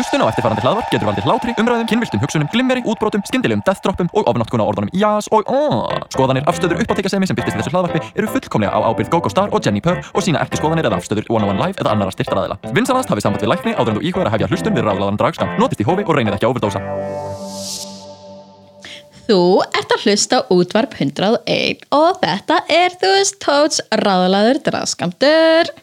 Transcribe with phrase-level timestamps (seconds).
[0.00, 4.30] Hlustun á eftirfarandi hlaðvarp getur valdið hlátri, umræðum, kynviltum hugsunum, glimmeri, útbrotum, skyndilegum deathdroppum og
[4.30, 6.06] ofnáttkuna orðunum jás og aaaah.
[6.14, 9.60] Skoðanir, afstöður, uppáttekasemi sem byrtist í þessu hlaðvarpi eru fullkomlega á ábyrgð GóGó Star og
[9.60, 12.56] Jenni Purr og sína ekki skoðanir eða afstöður One on One Live eða annara styrtaræðila.
[12.72, 15.52] Vinsanast hafið samband við lækni áður en þú íkvæður að hefja hlustun við ráðlaðan dragskam.
[15.60, 16.80] Notist í hófi og reynið ekki að overdósa.
[19.28, 25.74] Þú ert að hlusta útvarp 101 og þetta er þú veist tóts ráðlaður draskamtur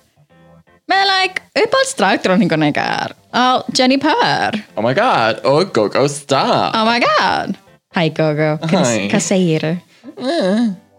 [0.87, 3.09] með like uppáhaldsdragdróninguna ykkar?
[3.35, 6.71] Á Jenny Purr Oh my god, og GóGó Star.
[6.75, 7.57] Oh my god.
[7.97, 9.09] Hæ Gogo, Hæ.
[9.11, 9.63] hvað segir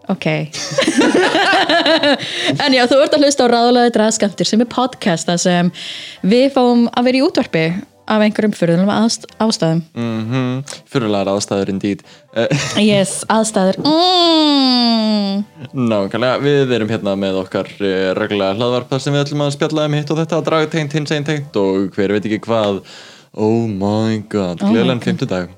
[0.09, 0.25] Ok.
[2.65, 5.69] En já, þú ert að hlusta á ráðlaður draskamtur sem er podcast þar sem
[6.25, 7.65] við fáum að vera í útvarpi
[8.09, 10.79] af einhverjum fyrðunum ást ástæðum mm -hmm.
[10.89, 12.01] Fyrirlegar aðstæður indeed
[12.33, 12.47] uh,
[12.89, 15.45] Yes, aðstæður mm.
[15.73, 19.85] Nákvæmlega, við erum hérna með okkar uh, reglulega hlaðvarp þar sem við ætlum að spjalla
[19.85, 22.83] um hitt og þetta draga tengt, hins einn tengt og hver veit ekki hvað
[23.37, 25.49] Oh my god, Oh gleðilegan God.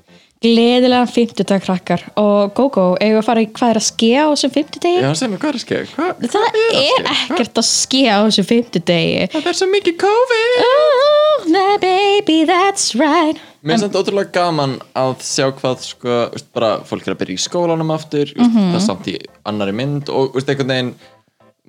[0.42, 4.28] Gleðilega 50 krakkar og GóGó, eigum við að fara í hvað er að skea á
[4.32, 5.02] þessum 50 degi?
[5.04, 5.92] Já, sem er hvað er að skeið?
[5.94, 6.08] Hva?
[6.32, 11.46] Það er ekkert að skea á þessum 50 degi Það er svo mikið COVID Oh,
[11.54, 16.72] that baby, that's right Mér er samt ótrúlega gaman að sjá hvað sko, veist, bara
[16.88, 18.68] fólk er að byrja í skólanum aftur mm Mhm.
[18.72, 20.92] það er samt í annari mynd og veist, einhvern veginn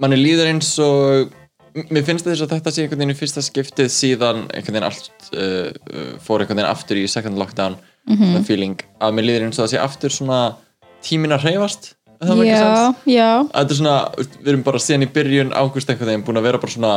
[0.02, 1.30] manni líður eins og
[1.94, 5.30] mér finnst þess að þetta sé einhvern veginn í fyrsta skiptið síðan einhvern veginn allt
[5.38, 7.78] uh, uh, fór einhvern veginn aftur í second lockdown
[8.10, 10.40] Mm feeling að mér líður eins og það sé aftur svona
[11.04, 13.32] tímin að makes Já, já.
[13.52, 13.96] Að þetta er svona,
[14.40, 16.94] við erum bara síðan í byrjun águst einhvern veginn búin að vera bara svona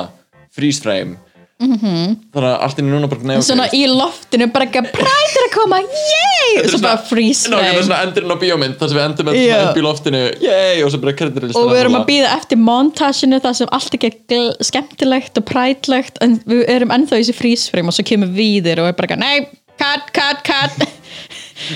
[0.54, 1.16] freeze frame.
[1.56, 3.44] Þannig að allt er núna bara nefn.
[3.46, 6.50] Svona í loftinu bara ekki að præta að koma Yay!
[6.60, 7.86] Og svo bara freeze Ná, það er frame.
[7.88, 10.92] svona endurinn á bíómynd þar sem við endum með svona upp í loftinu yey, og
[10.92, 14.66] svo bara kreditur Og við erum að býða eftir montaginu þar sem allt ekki er
[14.68, 18.84] skemmtilegt og prætlegt en við erum ennþá í þessi freeze frame og svo kemur víðir
[18.84, 19.48] og er bara ekki, nei,
[19.80, 20.88] cut, cut, cut.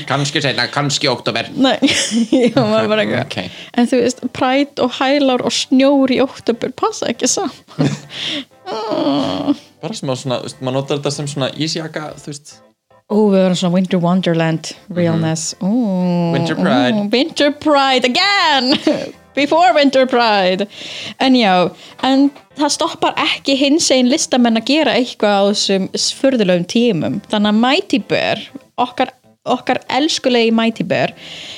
[0.07, 1.79] Kannski seinna, kannski oktober Nei,
[2.53, 3.37] já, maður bara ekki Ok.
[3.81, 7.55] En þú veist, præt og hælár og snjór í oktober passa ekki saman.
[9.81, 12.53] Bara sem að svona, þú veist, maður notar þetta sem svona ísjaka, þú veist.
[13.11, 15.55] Ó, við erum svona Winter Wonderland realness.
[15.65, 16.33] Ó, Mhm.
[16.37, 16.95] Winter Pride.
[17.01, 18.77] ó, Winter Pride again!
[19.35, 20.67] Before Winter Pride.
[21.19, 21.71] En já,
[22.03, 22.31] en
[22.61, 25.89] það stoppar ekki hins einn listamenn að gera eitthvað á þessum
[26.21, 27.21] furðulegum tímum.
[27.33, 28.43] Þannig að Mighty Bear
[28.81, 29.13] okkar,
[29.49, 31.15] okkar elskulegi Mighty Bear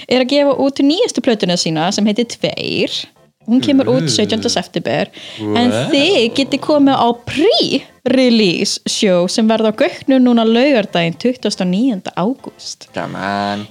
[0.09, 2.97] er að gefa út nýjastu plötuna sína sem heitir Tveir
[3.47, 4.48] Hún kemur út 17.
[4.48, 5.08] september
[5.41, 5.91] en Wow.
[5.91, 12.12] þið geti komið á pre-release show sem verða á göknu núna laugardaginn 29.
[12.16, 12.86] ágúst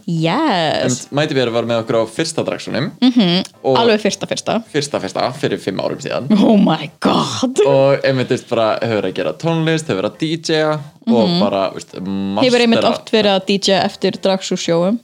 [0.08, 3.44] Yes, Mæti Vera var með okkur á fyrsta dragsunum mm -hmm.
[3.76, 8.50] alveg fyrsta fyrsta fyrsta fyrsta fyrir fimm árum síðan Oh my god og einmitt veist,
[8.50, 12.38] bara hefur að gera tónlist hefur að DJ-a og bara veist, Mhm.
[12.44, 15.00] Hefur einmitt oft verið að DJ eftir dragsú sjóum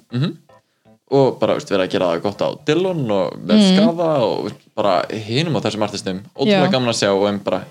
[1.12, 4.95] og bara veist, verið að gera það gott á Dillon og með skafa og bara
[5.09, 6.23] hinum á þessum artistum.
[6.35, 6.72] Ótrúlega Já.
[6.73, 7.62] gaman að sjá og einn bara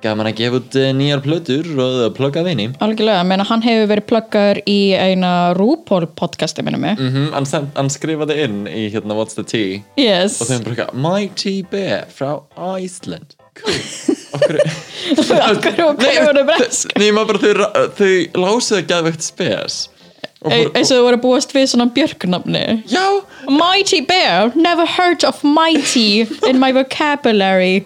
[0.00, 4.06] gaman að gefa út eh, nýjar plötur og plugga vini Algjörlega, menna hann hefur verið
[4.08, 6.96] pluggar í eina RuPaul podcasti minnum mig.
[6.98, 9.82] Mm hann, send, hann skrifaði inn í hérna What's the Tea?
[10.00, 10.40] Yes.
[10.40, 12.32] Og þeim bara eitthvað Mighty Bear frá
[12.80, 13.36] Iceland.
[13.60, 13.76] Cool.
[14.38, 14.60] Okkur
[15.50, 19.80] Okkur og hverju voru bresk Nei, maður bara þau, þau lásuðu geðveikt spes.
[19.82, 19.99] og E- bara,
[20.48, 22.64] eins og þú voru að búast við svona björknafni.
[22.88, 23.04] Já,
[23.48, 27.84] Mighty Bear, never heard of mighty in my vocabulary.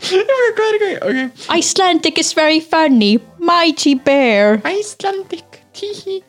[0.00, 3.18] Ég veit hvað er ekki ok, Icelandic is very funny.
[3.38, 4.60] Mighty Bear.
[4.64, 6.22] Icelandic tíhi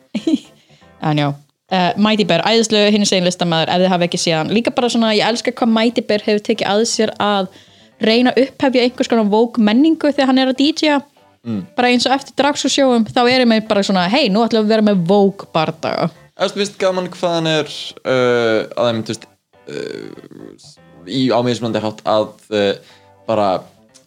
[1.02, 1.28] En já,
[1.72, 4.52] uh, Mighty Bear, æðislu hinn segin listamæður ef þið hafa ekki séð hann.
[4.54, 7.48] Líka bara svona, ég elska hvað Mighty Bear hefur tekið að sér að
[8.02, 11.00] reyna upphefja einhvers konar vók menningu þegar hann er að DJ-a
[11.76, 14.62] bara eins og eftir drags og sjóum þá erum við bara svona, hei, nú ætlum
[14.62, 16.08] við að vera með vók bardaga.
[16.38, 17.68] Þú veist gaman hvað hann er
[18.02, 19.28] uh, að þeim, þú veist
[19.74, 20.72] uh,
[21.06, 22.96] í ámiðismöndi hátt að uh,
[23.28, 23.50] bara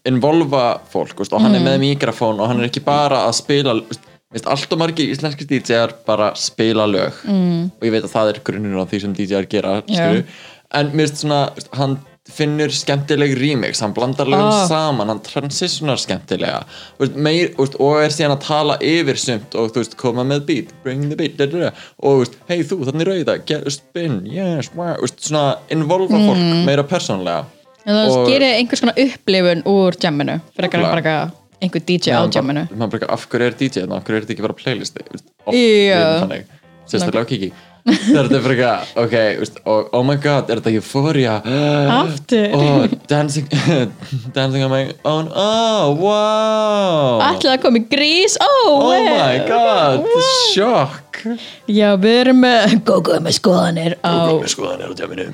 [0.07, 3.75] involva fólk veist, og hann er með mikrofón og hann er ekki bara að spila
[3.81, 7.23] veist, veist, allt og margir íslenski DJ-ar bara spila lög.
[7.27, 7.71] Mm.
[7.73, 10.27] og ég veit að það er grunnur á því sem DJ-ar gera skilju.
[10.79, 11.41] en mér veist svona
[11.75, 14.67] hann finnur skemmtileg remix hann blandar lögum Ah.
[14.67, 16.63] saman, hann transitionar skemmtilega.
[16.99, 20.71] Veist, meir, veist, og er síðan að tala yfir sumt og veist, koma með beat
[20.83, 21.71] bring the beat, da, da, da.
[22.01, 27.45] og hei þú, þannig rauða get, spin, yes, wow svona involva fólk meira persónlega
[27.85, 31.15] en það gerir einhvers konar upplifun úr jamminu fyrir að bara
[31.61, 32.65] einhver DJ á jamminu.
[33.09, 35.61] af hverju er DJ af hverju er þetta ekki bara playlisti Þú veist, oft Já.
[35.61, 36.45] við erum þannig,
[36.89, 37.51] sérstaklega á kiki
[37.85, 41.35] þetta er fyrir eitthvað, ok, veist, og oh my god, er þetta euphoria?
[41.93, 42.55] Aftur.
[42.57, 43.45] oh, dancing
[44.35, 47.21] dancing on my own, oh, wow.
[47.27, 49.19] Ætlaði að koma í grís Oh, oh well.
[49.19, 50.07] my god,
[50.55, 51.21] sjokk.
[51.71, 55.27] Já, við erum með Gógó með skoðanir á skoðan er á djáminu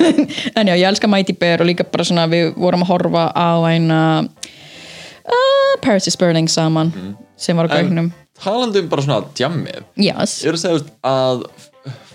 [0.58, 3.50] En já, ég elska Mighty Bear og líka bara svona við vorum að horfa á
[3.70, 6.90] eina uh, Paris is Burning saman
[7.40, 8.10] sem var á gaugnum.
[8.40, 9.84] talandi um bara svona djammið.
[10.00, 10.40] Yes.
[10.44, 11.44] Ég er að segja að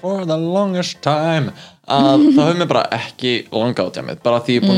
[0.06, 1.54] for the longest time
[1.90, 4.70] að það hefur mér bara ekki langa á djamið bara því ég er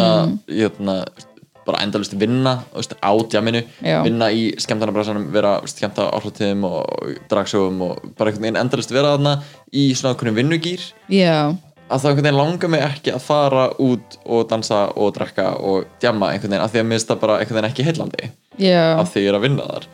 [0.78, 1.34] búin að mm.
[1.68, 4.00] bara endalust vinna veist, á djaminu, Já.
[4.06, 9.34] vinna í skemmtarnabræðsanum, vera skemmta áhlutíðum og dragsjóum og bara einhvern veginn endalust vera þarna
[9.76, 11.52] í svona einhvern vinnugýr Já,
[11.90, 15.92] að það einhvern veginn langar mig ekki að fara út og dansa og drekka og
[16.00, 18.32] djamma einhvern veginn af því að mér finnst það bara einhvern veginn ekki heillandi
[18.64, 18.84] já.
[18.96, 19.92] af því ég er að vinna þar.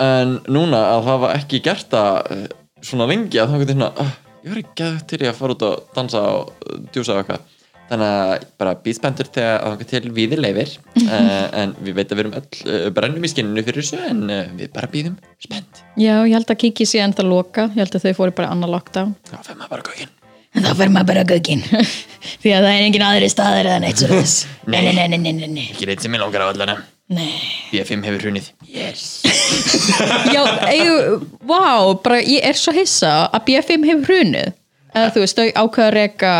[0.00, 2.48] En núna að hafa ekki gert það eh,
[2.84, 4.12] svona lengi að það er svona uh,
[4.44, 7.56] ég ekki geð til í að fara út og dansa og uh, djúsa og eitthvað.
[7.90, 12.14] Þannig að bara býðspendur þegar að það til við leifir uh, en við veit að
[12.14, 15.82] við erum öll uh, brennum í skinninu fyrir þessu en uh, við bara býðum spennt.
[15.98, 17.66] Já, ég held að kiki sé ennþá loka.
[17.74, 19.16] Ég held að þau fóru bara annar lockdown.
[19.32, 20.08] Þá fyrir maður bara
[20.50, 21.60] En þá fyrir maður bara gögin.
[22.42, 25.46] Því að það er engin aðri staðir eða neitt svo þess Nei, nei, nei, nei,
[25.46, 28.50] nei, ekki reitt sem ég langar á allana Nei B5 hefur hrunið.
[28.70, 29.22] Yes.
[30.34, 31.62] Já, eigu, vá,
[32.04, 34.52] bara ég er svo hissa að B5 hefur hrunið.
[34.94, 36.34] Eða þú veist, þau ákveða að reka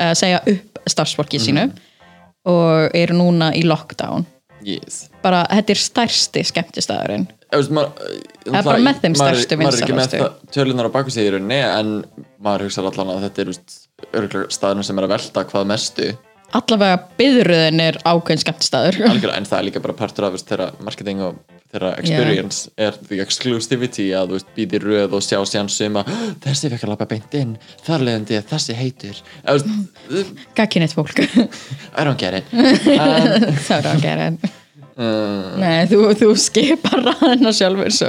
[0.00, 1.66] að segja upp starfsfólki sínu
[2.48, 4.24] og eru núna í lockdown.
[4.64, 5.06] Yes.
[5.24, 7.92] Bara, þetta er stærsti skemmtistæðurinn veist, maður,
[8.44, 11.26] Það er bara með þeim maður- stærstu, maður er ekki með tölunar á baku sig
[11.26, 11.92] í rauninni en
[12.42, 13.76] maður hugsa allan að þetta er veist,
[14.12, 16.10] örugglega staðurinn sem er að velta hvað mestu
[16.56, 21.22] allavega byðröðin er ákveðin skemmtistæður algjörlega, en það er líka bara partur af þeirra marketing
[21.24, 26.04] og þeirra experience er the exclusivity að þú veist, býði röð og sjá síðan suma
[26.42, 27.56] þessi fekk að lappa beint inn,
[27.86, 29.20] þar leðandi þessi heitur.
[30.58, 31.22] Gagkinnett fólk.
[31.98, 32.50] I don't get it.
[33.00, 38.08] Um, það er að gera uh, Nei, þú, þú skipar ræðina sjálfur svo.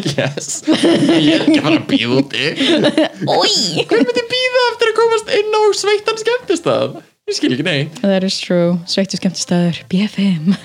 [0.00, 0.62] Yes.
[0.66, 2.46] Ég er ekki að fara að býða úti.
[3.28, 6.96] Ói hver myndi býða eftir að komast inn á sveittan skemmtistað
[7.28, 7.86] ég skil ekki nei.
[8.02, 10.58] That is true, sveittu skemmtistæður B5 mm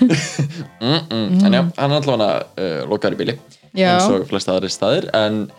[0.82, 1.46] -mm.
[1.46, 3.38] en já, hann er allavega uh, lokaður í bíli
[3.76, 3.94] Já.
[3.96, 5.08] eins og flest aðri staðir.
[5.14, 5.50] En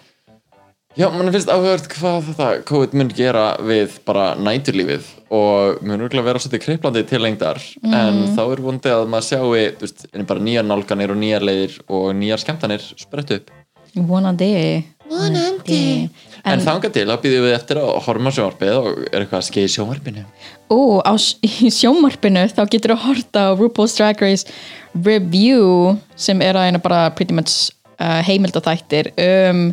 [0.98, 6.28] já, mann finnst áhugavert hvað þetta COVID mun gera við bara næturlífið og mun örgulega
[6.28, 7.62] vera svolítið kriplandi til lengdar.
[7.84, 11.78] En þá er vondið að maður sjáu þú veist, bara nýjar nálganir og nýjar leiðir
[11.88, 13.54] og nýjar skemmtanir sprett upp.
[13.96, 14.84] Vonandi.
[15.12, 16.10] Vonandi
[16.46, 19.68] en, þangað til að býðum við eftir að horfa sjónvarpið og er eitthvað að skeið
[19.68, 20.24] í sjónvarpinu.
[20.72, 21.14] Ó, á,
[21.68, 24.48] í sjómarpinu þá getur þú horta á RuPaul's Drag Race
[24.96, 29.72] Review sem er að eina bara pretty much uh, heimildaþættir um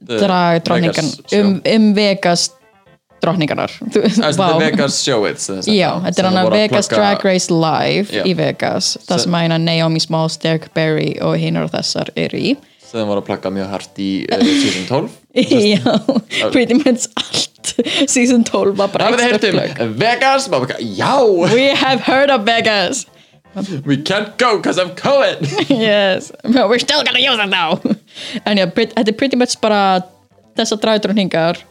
[0.00, 2.48] drag dróningan um, um Vegas
[3.20, 5.42] dróninganar Það er Vegas show it.
[5.68, 8.24] Já, þetta er að voru Vegas plugga- Drag Race Live Já.
[8.24, 12.12] í Vegas það Se- sem að eina Naomi Smalls, Derek Barry og hinnur og þessar
[12.16, 12.54] eru í
[12.90, 15.16] sem voru að plugga mjög hart í uh, season 12
[15.74, 17.74] Já, pretty much allt
[18.10, 20.48] season 12 var bara Það plug um Vegas?
[20.50, 21.14] Maður bara, Já,
[21.54, 23.06] We have heard of Vegas.
[23.84, 25.42] We can't go because of COVID.
[25.70, 27.80] Yes, but we're still gonna use it now
[28.46, 30.02] en já, þetta er pretty much bara
[30.58, 31.62] þessar dragdróningar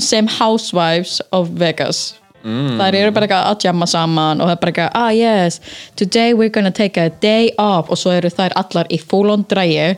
[0.00, 2.14] sem housewives of Vegas.
[2.44, 2.76] Mm.
[2.76, 5.60] þær eru bara eitthvað að jamma saman og það er bara eitthvað, ah yes
[5.96, 7.88] today we're gonna take a day off.
[7.88, 9.94] Og svo eru þær allar í full on dræju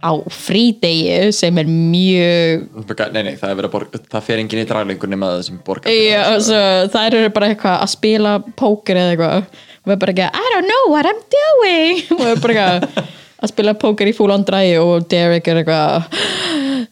[0.00, 2.66] á frídegi sem er mjög
[3.12, 5.94] Nei, nei, það, er að borga, það fer enginn í dragleikur nema það sem borgar
[5.94, 6.60] Já, og svo,
[6.94, 9.58] þær eru bara eitthvað að spila póker eða eitthvað.
[9.80, 12.04] Og við bara eitthvað, I don't know what I'm doing.
[12.18, 14.14] Og við bara eitthvað að spila póker í
[14.46, 16.02] dræju og Derek er eitthvað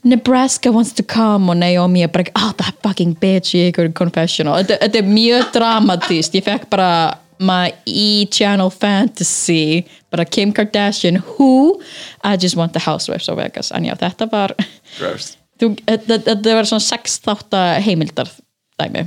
[0.08, 1.50] Nebraska wants to come.
[1.50, 4.56] Og Naomi er bara eitthvað, ah that fucking bitch í einhverjum confessional.
[4.62, 6.90] Þetta, þetta er mjög dramatíst ég fekk bara
[7.38, 11.80] my e-channel fantasy bara Kim Kardashian who?
[12.24, 13.70] I just want the housewives of Vegas.
[13.72, 14.54] En já, þetta var
[15.58, 18.30] þetta, þetta var svona sex þátta heimildar
[18.80, 19.06] dæmi.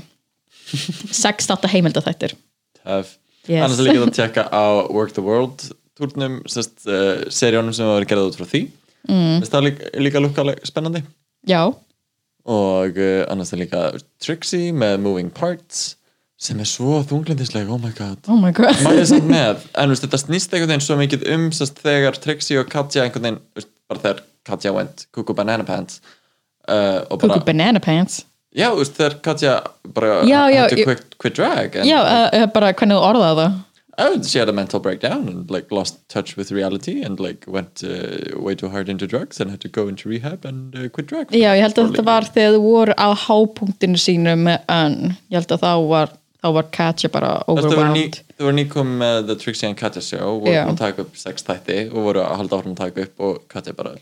[1.23, 2.37] Sex þátta heimildar þættir.
[2.85, 3.17] Yes.
[3.49, 5.71] Annars er líka að tjekka á Work the World
[6.49, 8.61] sérst, uh, seríunum sem hafa verið gerðið út frá því.
[9.09, 9.41] Mm.
[9.43, 11.01] Það er líka, líka lukkaleg spennandi.
[11.49, 11.61] Já,
[12.45, 13.81] og uh, annars er líka
[14.21, 15.95] Trixie með Moving Parts
[16.41, 18.17] sem er svo þunglindisleg, oh my god.
[18.31, 18.79] Oh my god.
[18.81, 22.17] Maður er samt með, en veist, þetta snýst einhvern veginn svo mikið um sest, þegar
[22.23, 26.01] Trixie og Katja einhvern veginn, veist, bara þegar Katja went Cuckoo Banana Pants
[26.67, 28.23] uh, og bara, Cuckoo banana pants.
[28.57, 29.57] Já, veist, þegar Katja
[29.95, 33.11] bara Já, já, had to quit, quit drag en, já, uh, uh, bara hvernig þú
[33.11, 33.59] orðaði það?
[34.01, 37.83] Oh, she had a mental breakdown and like lost touch with reality and like went
[37.83, 41.07] uh, way too hard into drugs and had to go into rehab and uh, quit
[41.07, 41.35] drugs.
[41.35, 44.97] Já, ég held að þetta var þegar þú voru á hápunktinu sínu með önn
[45.29, 48.19] ég held að þá var, þá var Katja bara overwhelmed.
[48.35, 51.45] þú voru nýkom með The Trixie and Katja show og voru að taka upp sex
[51.47, 53.95] þætti og voru að halda áfram að taka upp og Katja bara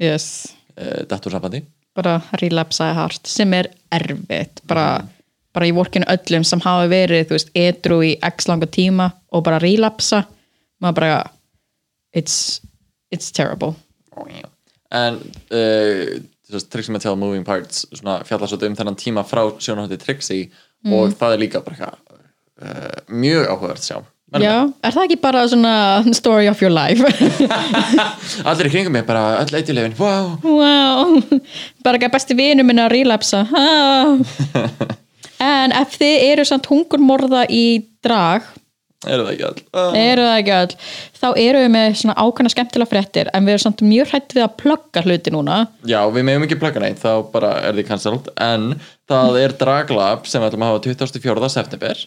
[0.00, 0.28] yes.
[0.76, 1.62] uh, datt úr sambandi.
[1.98, 4.60] bara relapsaði hart sem er erfitt.
[4.70, 5.00] Bara,
[5.56, 9.42] bara í vorkinu öllum sem hafa verið þú veist, edru í x langa tíma og
[9.48, 10.22] bara relapsa
[10.78, 11.18] maður bara
[12.14, 12.60] it's,
[13.10, 13.74] it's terrible.
[14.94, 15.18] En
[15.50, 16.20] uh,
[16.70, 20.48] Trixie Mattel Moving Parts svona fjalla svolítið um þennan tíma frá sjónahótti Trixie
[20.86, 23.98] og það er líka bara uh, mjög áhugavert að sjá.
[24.28, 25.74] Já, er það ekki bara svona
[26.12, 27.00] story of your life?
[28.48, 31.14] Allir í kringum mig bara öll eitulefin, wow wow
[31.84, 33.46] bara ekki besti vinu minna að relapsa.
[33.56, 34.20] Ah.
[35.54, 37.64] en ef þið eru samt hungurmorða í
[38.04, 38.44] drag
[39.06, 39.46] eru það ekki
[39.78, 40.76] all eru það ekki öll?
[41.18, 44.44] Þá eru við með svona ákveðna skemmtilega fréttir en við erum samt mjög hrætt við
[44.46, 45.58] að plugga hluti núna.
[45.86, 48.30] Já, við meðum ekki plugga neitt þá bara er þið cancelled.
[48.42, 48.72] En
[49.10, 51.52] það er Draglab sem við ætlum að hafa 24.
[51.58, 52.06] september.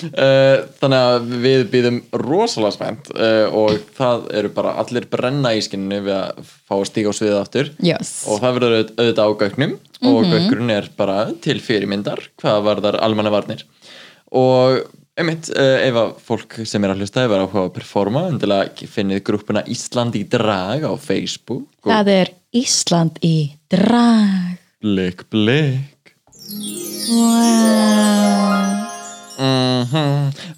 [0.00, 5.60] Uh, þannig að við býðum rosalega spennt uh, og það eru bara allir brenna í
[5.64, 6.38] skinninu við að
[6.70, 7.68] fá að stíga á sviðið aftur.
[7.84, 8.12] Yes.
[8.30, 9.74] og það verður auð- auðvitað á gögnum
[10.08, 13.66] og gögnun er bara til fyrirmyndar hvað varðar almanna varnir
[14.30, 14.80] og
[15.20, 19.24] einmitt uh, ef að fólk sem er að hlusta hefur áhuga að performa endilega finnið
[19.26, 24.58] grúppuna Ísland í drag á Facebook það er Ísland í drag.
[24.82, 26.14] Blik blik.
[27.10, 28.40] Wow.
[29.38, 29.70] mm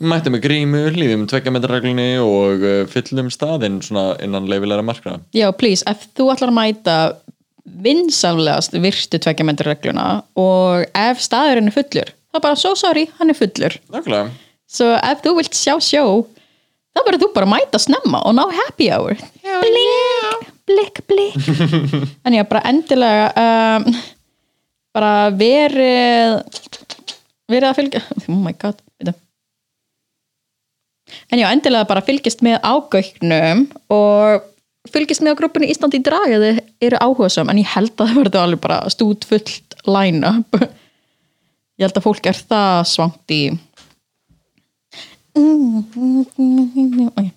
[0.03, 5.85] mættum með grímu, lífum tveggjametrarreglunni og uh, fyllum staðinn svona innan leifilega markra já, please,
[5.87, 6.97] ef þú ætlar að mæta
[7.85, 10.07] vinsamlegast virtu tveggjamendurregluna
[10.39, 13.77] og ef staðurinn er fullur þá bara so sorry, hann er fullur.
[13.93, 14.33] Nákvæmlega.
[14.73, 16.05] Svo ef þú vilt sjá sjó
[16.93, 19.17] þá verður þú bara að mæta snemma og ná happy hour.
[19.43, 21.37] Blik, blik, blik
[22.27, 23.87] en já, bara endilega um,
[24.95, 26.39] bara verið
[27.51, 29.15] verið að fylgja oh my god bíddu.
[31.33, 34.49] en já, endilega bara fylgjast með ágöknum og
[34.93, 38.23] fylgjast með á grúpunni Ísland í drag eða eru áhugasum en ég held að það
[38.23, 40.61] verður alveg bara stút fullt line-up
[41.79, 43.43] ég held að fólk er það svangt í
[47.13, 47.33] okay.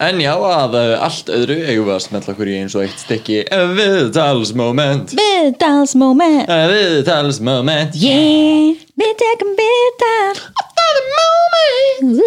[0.00, 3.02] En já, að uh, allt öðru eigum við að smetla okkur í eins og eitt
[3.02, 3.42] stykki.
[3.76, 5.12] Viðtalsmoment.
[5.18, 7.98] Viðdalsmoment viðtalsmoment.
[8.00, 12.22] Yeah, við tekum viðdal Það er moment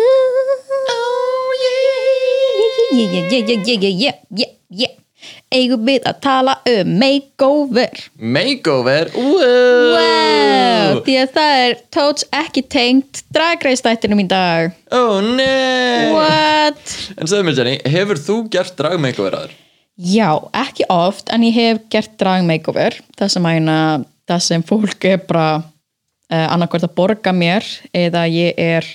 [0.94, 1.50] Oh
[2.94, 4.63] Yeah, yeah, yeah, yeah, yeah, yeah, yeah, yeah
[5.54, 9.94] Eigum við að tala um makeover Makeover wow.
[9.94, 16.96] Wow, því að það er tóts ekki tengt dragreistættinum í dag Oh nei What?
[17.18, 19.54] En segðu mér Jenny, hefur þú gert drag makeover aður?
[19.94, 23.78] Já, ekki oft en ég hef gert drag makeover það sem,æna,
[24.26, 28.90] það sem fólk er bara uh, annarkvært að borga mér eða ég er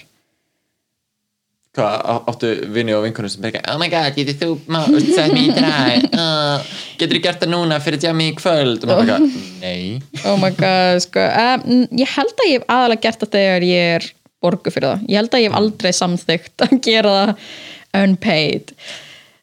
[1.79, 5.45] Hvað, áttu vini og vinkunum sem berga Oh my god, getur þú má sett mér
[5.45, 8.83] í drag uh, Getur þú gert það núna fyrir jammi í kvöld?
[8.83, 9.29] Og maður bara,
[9.63, 10.01] nei.
[10.27, 13.93] Oh my god sko, um, ég held að ég hef aðalega gert það þegar ég
[13.99, 14.09] er
[14.43, 15.07] borgu fyrir það.
[15.07, 18.75] Ég held að ég hef aldrei samþygt að gera það unpaid.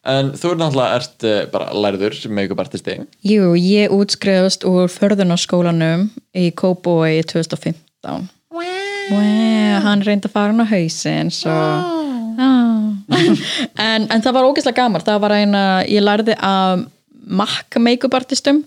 [0.06, 3.00] En þú er náttúrulega ert uh, bara lærður make-up artisti.
[3.26, 8.28] Jú, ég útskriðast úr förðunarskólanum í Kópói 2015
[9.10, 12.05] wow, hann reyndi að fara hann á hausinn svo ah.
[12.36, 16.86] En, en það var ógeðslega gamar það var eina, ég lærði að
[17.26, 18.62] makka make-up artistum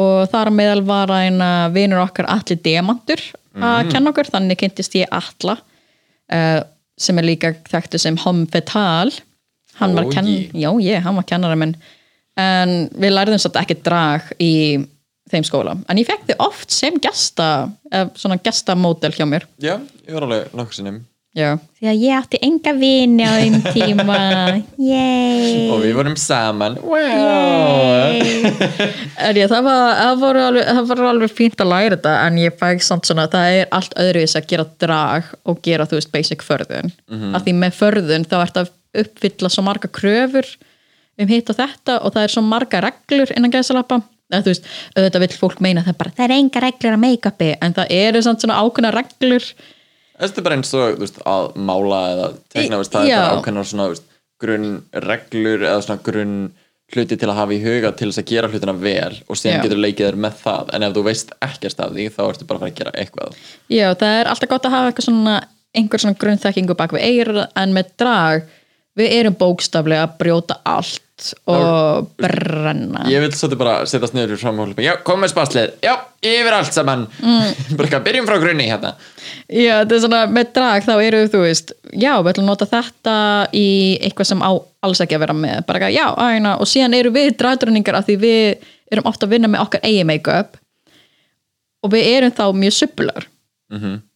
[0.00, 3.20] og þar meðal var eina vinur okkar Atli Demantur
[3.58, 6.60] að kenna okkur, þannig kynntist ég Atla uh,
[7.00, 9.10] sem er líka þekktu sem Hom Fetal
[9.80, 9.96] hann
[10.28, 10.50] je.
[10.52, 11.74] já ég, hann var kennara minn.
[12.36, 14.80] En við lærðum satt ekki drag í
[15.30, 19.46] þeim skóla, en ég fekk þið oft sem gesta, eh, svona gestamódel hjá mér.
[19.62, 21.00] Já, ég var alveg nokkuð sinnum
[21.36, 21.50] já.
[21.78, 24.16] því að ég átti enga vini á þeim tíma.
[24.90, 26.78] Yey Og við vorum saman.
[26.82, 28.16] Wow.
[28.20, 32.58] ég, það, var, það, var alveg, það var alveg fínt að læra þetta en ég
[32.60, 36.46] fæk samt svona það er allt öðruvis að gera drag og gera þú veist basic
[36.46, 36.92] förðun.
[37.10, 38.70] Mm að því með förðun þá ert að
[39.00, 40.46] uppfylla svo marga kröfur
[41.20, 44.70] um hitt og þetta og það er svo marga reglur innan gæðsalappa eða þú veist,
[44.96, 48.22] auðvitað vill fólk meina það bara það er enga reglur að make-upi en það eru
[48.24, 49.48] samt svona ákveðna reglur
[50.20, 53.70] Þetta er bara eins og veist, að mála eða tekna, veist, það er bara ákveðnar
[53.70, 54.10] svona þú veist,
[54.40, 54.72] grunn
[55.06, 56.36] reglur eða svona grunn
[56.90, 59.62] hluti til að hafa í huga til þess að gera hlutina vel og síðan Já.
[59.66, 60.72] getur leikið þér með það.
[60.74, 63.36] En ef þú veist ekkert af því þá ertu bara að fara að gera eitthvað.
[63.70, 65.36] Já, það er alltaf gott að hafa eitthvað svona
[65.76, 68.48] einhver svona grunnþekkingu bak við eira en með drag
[68.98, 71.04] við erum bókstaflega að brjóta allt
[71.50, 73.02] og brenna.
[73.10, 75.92] Ég vil svolítið bara setjast niður fyrir fram og hlupa Já, kom með spaslið, já,
[76.24, 77.06] yfir allt saman.
[77.22, 77.54] Mm.
[77.80, 78.94] Bara byrjum frá grunni hérna.
[79.48, 82.70] Já, þetta er svona með drag þá eru þú veist, já, við ætlum að nota
[82.74, 83.16] þetta
[83.56, 83.66] í
[84.00, 84.50] eitthvað sem á
[84.86, 85.62] alls ekki að vera með.
[85.68, 89.48] Bara já, æna, og síðan eru við dragdröningar af því við erum ofta að vinna
[89.52, 90.56] með okkar eigi make-up
[91.84, 93.26] og við erum þá mjög suppular
[93.70, 93.92] Mhm.
[94.02, 94.09] þú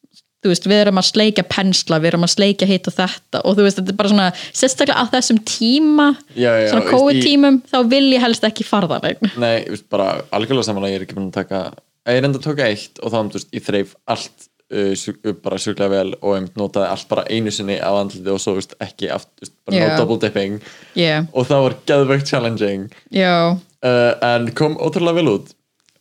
[0.52, 3.66] veist, við erum að sleikja pensla, við erum að sleikja hitt og þetta og þú
[3.66, 7.24] veist, þetta er bara svona sérstaklega á þessum tíma Já, já, svona veist, COVID í-
[7.24, 11.06] tímum, þá vil ég helst ekki farða vegna Nei, veist, bara algjörlega samanlega Ég er
[11.08, 11.62] ekki búin að taka
[12.04, 15.20] Ég er enda að tóka eitt og þá, þú veist, ég þreif allt uh, sjúk,
[15.44, 18.60] bara sjúklega vel og ég notaði allt bara einu sinni á andliti og svo, þú
[18.60, 19.30] veist, ekki aft,
[19.66, 19.84] bara Já.
[19.88, 20.60] no double dipping
[20.98, 21.28] yeah.
[21.32, 25.54] og það var geðveikt challenging Já, uh, en kom ótrúlega vel út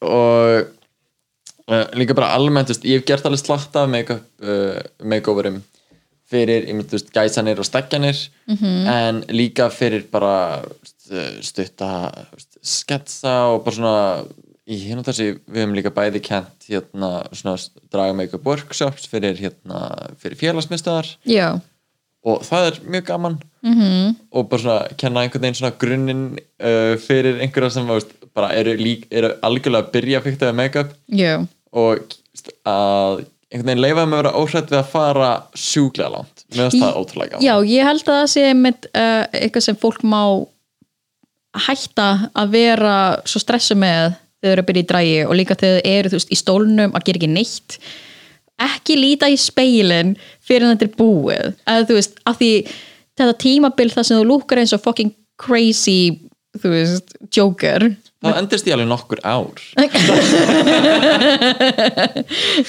[0.04, 0.64] og uh,
[1.96, 5.62] líka bara almennt, þú veist, ég hef gert alveg slagt af make-up, uh, makeoverum
[6.34, 8.18] fyrir, ég myndi, þú veist, gæsanir og stekkjanir
[8.48, 8.88] -hmm.
[8.88, 10.64] en líka fyrir bara
[11.08, 14.24] þú uh, stutta þú sketsa og bara svona
[14.64, 17.58] í hérna þessi, við hefum líka bæði kent hérna svona
[17.92, 21.18] draga make-up workshops fyrir hérna, fyrir félagsmyndstöðar
[22.24, 24.16] og það er mjög gaman -hmm.
[24.32, 28.74] og bara svona kenna einhvern veginn svona grunninn uh, fyrir einhverja sem veist, bara eru,
[28.80, 31.34] lík, eru algjörlega að byrja að fykta við make-up já.
[31.74, 32.16] og
[32.66, 33.24] að
[33.54, 36.46] einhvern veginn leifa þeim að vera óhrætt við að fara sjúklega langt.
[36.50, 37.46] Finnst það ótrúlega gaman.
[37.46, 40.22] Já, ég held að það sé með uh, eitthvað sem fólk má
[41.68, 42.96] hætta að vera
[43.30, 46.14] svo stressu með þegar þau eru að byrja í drægi og líka þegar þau eru
[46.16, 47.78] veist, í stólnum að gera ekki neitt.
[48.64, 51.54] Ekki líta í speilin fyrir þetta er búið.
[51.70, 52.52] Eða þú veist, af því
[53.14, 56.16] þetta tímabil þar sem þú lúkar eins og fucking crazy
[56.62, 57.92] þú veist, joker
[58.24, 59.60] það endist í alveg nokkur ár.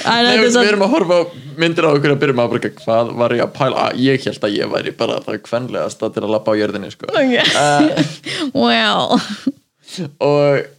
[0.04, 1.18] Nei, við erum að horfa
[1.60, 4.42] myndir á okkur að byrja með að hvað var ég að pæla að ég held
[4.48, 7.04] að ég væri bara það kvenlegasta til að lappa á jörðinni sko.
[8.64, 9.20] well.
[10.18, 10.73] og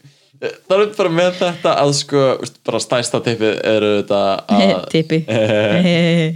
[0.69, 2.23] það er bara með þetta að sko
[2.67, 4.21] bara stæsta tippið er þetta
[4.57, 5.21] að tippi.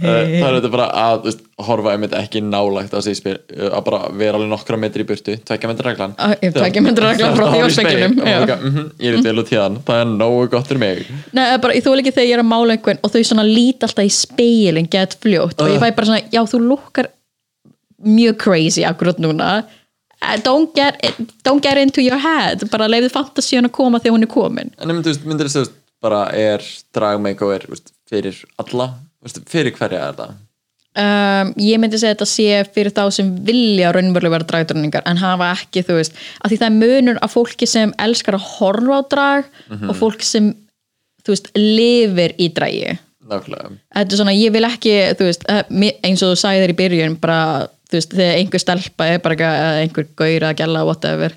[0.00, 3.34] það er þetta bara að veist, horfa einmitt ekki nálægt að, spil,
[3.68, 6.14] að bara vera alveg nokkra metri í burtu tvekja metri reglan.
[6.20, 8.38] Ah, já, tveggja metra reglan frá því á speglinum, já.
[8.56, 11.02] mm ég er vel út hérna, það er nógu gott fyrir mig.
[11.36, 13.86] Nei, eða bara, þú ekki þegar ég er að mála einhvern og þau svona lít
[13.86, 15.60] alltaf í speilin get fljótt.
[15.60, 17.10] Og ég fæ bara svona, já þú lukkar
[18.06, 19.50] mjög crazy akkurat núna.
[19.58, 19.79] Eh,
[20.44, 21.00] don't get,
[21.44, 22.64] don't get into your head.
[22.72, 24.74] Bara leiðið fantasíun að koma þegar hún er komin.
[24.80, 26.64] En myndir þess að bara er
[26.96, 28.92] drag makeover veist, fyrir alla?
[29.50, 30.38] Fyrir hverja er það?
[31.00, 35.52] Um, ég myndi segja þetta sé fyrir þá sem vilja raunverulega vera dragdröningar en hafa
[35.54, 39.02] ekki, þú veist, að því það er munur af fólki sem elskar að horfa á
[39.12, 40.50] drag og fólk sem
[41.22, 42.96] þú veist, lifir í dragi.
[43.30, 43.70] Nákvæmlega.
[43.94, 46.78] Þetta er svona, ég vil ekki þú veist, eh, eins og þú sagði þér í
[46.80, 47.40] byrjun bara,
[47.90, 51.34] þú veist, þegar einhver stelpa er bara eða einhver gaur að gæla whatever,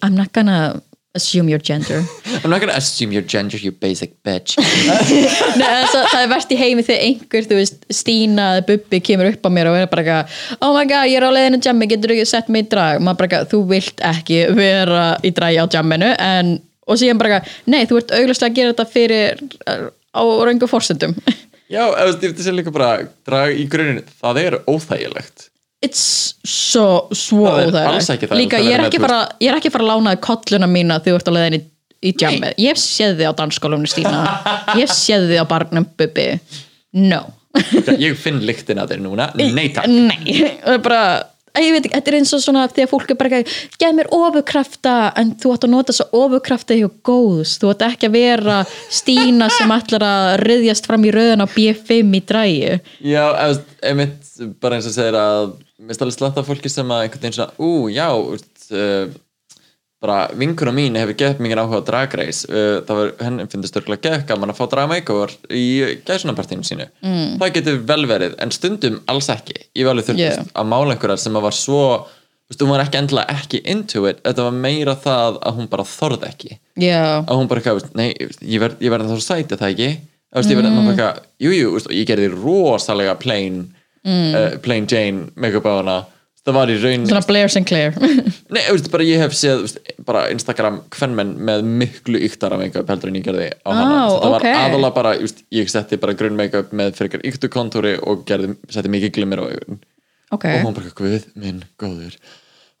[0.00, 0.80] I'm not gonna
[1.14, 2.04] assume your gender.
[2.44, 4.56] I'm not gonna assume your gender you basic bitch.
[5.60, 9.30] Nei, það, það er verst í heimi þegar einhver, þú veist, Stína eða Bubbi kemur
[9.32, 11.90] upp á mér og er bara eitthvað oh my god, ég er á leiðinu jammi,
[11.90, 13.02] getur þú ekki sett mig í drag?
[13.02, 17.38] Maður bara eitthvað, þú vilt ekki vera í dragi á jamminu, en og síðan bara
[17.40, 19.44] eitthvað, nei, þú ert auglustlega að gera þetta fyrir
[20.14, 21.18] á röngu forsendum.
[21.70, 22.94] Já, ef þú veist, líka bara
[23.26, 25.49] drag í grunninn, það er óþægilegt
[25.80, 27.90] It's so, svo Það er óþægilegt.
[27.94, 30.12] alls ekki þægilegt Líka, að ég er ekki fara, ég er ekki fara að lána
[30.14, 31.60] þér kolluna mína þegar þú ert á leiðinni
[32.00, 32.54] í jammið.
[32.60, 34.20] Ég hef séð þið á dansskólunum Stína.
[34.76, 36.28] Ég hef séð þið á barnum Bubbi.
[37.00, 37.22] No.
[37.98, 40.36] ég finn lyktin að þér núna, nei takk Nei.
[40.62, 41.00] Það er bara,
[41.50, 43.96] að ég veit ekki, þetta er eins og svona þegar fólk er bara ekki, gef
[43.98, 47.56] mér ofurkrafta en þú átt að nota svo ofurkrafta hjá góðs.
[47.58, 48.60] Þú átt ekki að vera
[49.00, 52.78] Stína sem ætlar að ryðjast fram í röðun á B5 í dræju.
[53.02, 54.30] Já, ef, einmitt
[54.62, 57.56] bara eins og segir að mér stálega slatt af fólki sem að einhvern veginn svona,
[57.58, 59.12] ú, já uh,
[60.00, 63.80] bara vinkuna mín hefur gett mikið áhuga á Drag Race uh, það var, henni finnst
[63.80, 65.66] örgulega gett gaman að fá drag makeover í
[66.08, 67.36] gæsunapartínu sínu mm.
[67.42, 70.48] það getur vel verið, en stundum alls ekki, ég var alveg þurft Yeah.
[70.52, 71.84] að mála einhverjar sem að var svo
[72.50, 76.30] þú var ekki endilega ekki into it þetta var meira það að hún bara þorði
[76.30, 77.02] ekki Já.
[77.22, 78.08] að hún bara veist, nei,
[78.42, 79.90] ég verð ég verð þá svo sæti það ekki
[80.30, 81.20] Þú veist, ég verð mm.
[81.42, 83.62] jú, jú, veist, ég gerði rosalega plain
[84.06, 84.32] mm.
[84.34, 85.98] uh, plain Jane make-up á hana
[86.40, 87.96] það var í raun Svona Blair Sinclair.
[88.54, 93.12] nei, veist, bara ég hef séð veist, bara Instagram hvernmenn með miklu yktara make-up heldur
[93.12, 94.58] en ég gerði á hana Á, það var ok.
[94.64, 98.92] aðalega bara, veist, ég setti bara grunn make-up með fyrir yktu kontúri og gerði, setti
[98.92, 99.82] mikið glimmer á augun
[100.30, 100.46] Ok.
[100.46, 102.16] og hún bara, guð minn, góður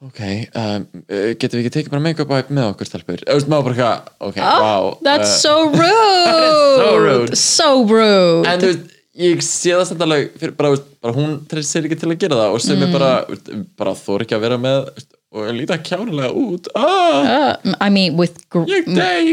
[0.00, 0.20] ok,
[0.56, 3.66] um, uh, getum við ekki tekið bara make-up wipe með okkur stelpur, þú veist, maður
[3.68, 7.36] bara eitthvað, ok, wow Oh, That's so rude so rude.
[7.36, 11.98] So rude veist, ég sé það samt alveg fyrir, bara, veist, bara hún sér ekki
[11.98, 12.82] til að gera það og sem Mm.
[12.86, 17.56] er bara, veist, bara þór ekki að vera með veist, og líta kjánulega út ah,
[17.64, 18.38] Uh, I mean, with,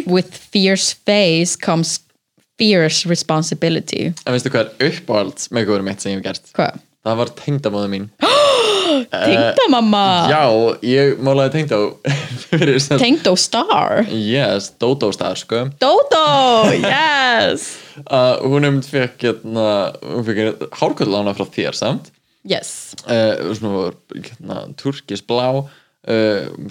[0.07, 1.99] with fierce face comes
[2.57, 4.13] fierce responsibility.
[4.25, 6.79] en veistu hvað er uppáhalds makeover mitt sem ég hef gert Hvað?
[7.05, 8.09] það var tengdamóðu mín
[9.11, 10.05] Tengdamamma!
[10.33, 10.43] já,
[10.81, 11.77] ég málaði tengdá
[13.03, 14.05] Tengdó star!
[14.09, 16.25] yes, Dodo star sko Dodo!
[16.81, 17.77] Yes!
[18.05, 19.65] Uh, hún um fekk hérna,
[20.05, 22.13] hún fekk hárkvöldlána frá þér samt
[22.47, 22.93] Yes.
[23.09, 25.67] uh, svona, hérna, turkis blá uh,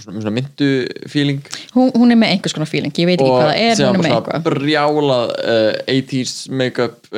[0.00, 0.70] svona, myndu
[1.12, 1.42] feeling
[1.74, 4.06] Hún, hún er með einhvers konar feeling, ég veit ekki hvað það er, hún er
[4.06, 7.10] með brjálað uh, 80s make-up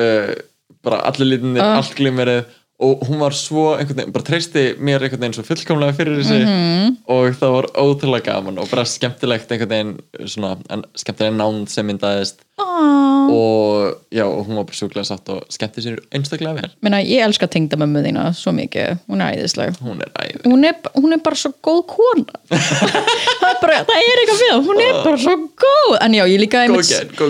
[0.85, 1.77] bara allir litinir, Ah.
[1.81, 2.45] allt glimmerið
[2.79, 6.37] og hún var svo einhvern veginn, bara treysti mér einhvern veginn svo fullkomlega fyrir þessu
[6.45, 6.93] Mhm.
[7.11, 11.87] og það var ótrúlega gaman og bara skemmtilegt einhvern veginn svona, en skemmtilega nánd sem
[11.91, 13.31] myndaðist Aww.
[13.35, 17.25] og já, og hún var bara sjúklega satt og skemmti sér einstaklega vel Meina, ég
[17.27, 19.75] elska tengdamömmu þína svo mikið, hún er æðisleg.
[19.83, 20.15] hún er
[20.45, 22.39] Hún er, hún er bara svo góð kona.
[22.51, 25.97] það, er bara, það er eitthvað við, hún er bara svo góð.
[26.05, 27.29] En já, ég líka go again, go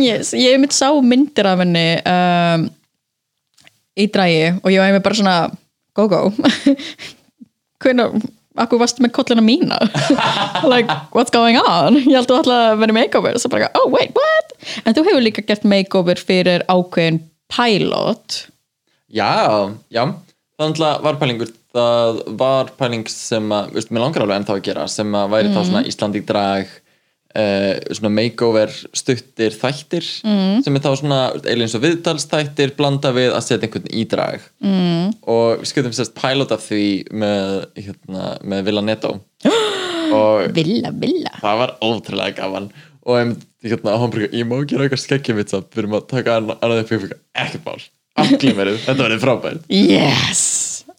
[0.00, 2.68] yes, ég einmitt sá myndir af henni um,
[3.96, 5.36] í drægi og ég var einmitt bara svona,
[5.96, 6.22] go go.
[7.82, 8.24] Hvernig,
[8.60, 9.78] akkur varstu með kollina mína?
[10.72, 11.98] like, what's going on?
[12.02, 13.40] Ég held að þú ætla að vera makeover.
[13.40, 14.56] Svo bara, oh wait, what?
[14.84, 18.42] En þú hefur líka gert makeover fyrir ákveðin pilot.
[19.12, 20.02] Já, já,
[20.56, 24.66] það náttúrulega var pælingur það var pæling sem að, veist, mér langar alveg ennþá að
[24.66, 26.85] gera sem að væri þá svona Ísland í drag uh,
[27.36, 30.62] svona makeover stuttir þættir mm.
[30.64, 31.20] sem er þá svona
[31.52, 35.16] eins og viðtalsþættir blanda við að setja einhvern í drag mm.
[35.28, 39.14] og við skutum sérst pilot af því með, hérna, með Villa Netto
[40.56, 41.34] Villa, villa.
[41.42, 42.70] það var ótrúlega gaman
[43.06, 46.54] og einmitt, hérna, hann bara, ég má gera eitthvað samt, við erum að taka ann-
[46.56, 47.88] annað upp fyrir ekkert mál,
[48.22, 50.44] allir verið þetta verið frábært Yes!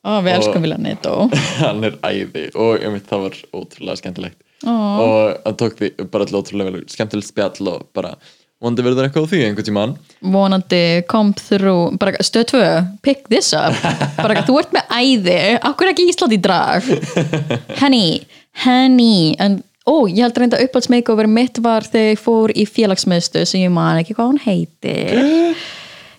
[0.08, 1.16] Ó, við elskum Villa Netto.
[1.64, 6.26] hann er æði og ég mitt það var ótrúlega skemmtilegt og hann tók því bara
[6.26, 8.16] til ótrúlega vel skemmtilegt spjall og bara
[8.64, 9.96] vondi verður eitthvað á því einhvern tímann
[10.34, 12.62] Vonandi kom through, bara stöð 2,
[13.06, 13.76] pick this up.
[14.18, 16.88] Bara þú ert með æði, akkur ekki Ísland í drag.
[17.82, 18.24] Henny,
[18.66, 19.36] henny.
[19.38, 23.68] En, ó, ég held reynda uppáhalds makeover mitt var þegar ég fór í félagsmiðstu sem
[23.68, 25.54] ég man ekki hvað hún heitir.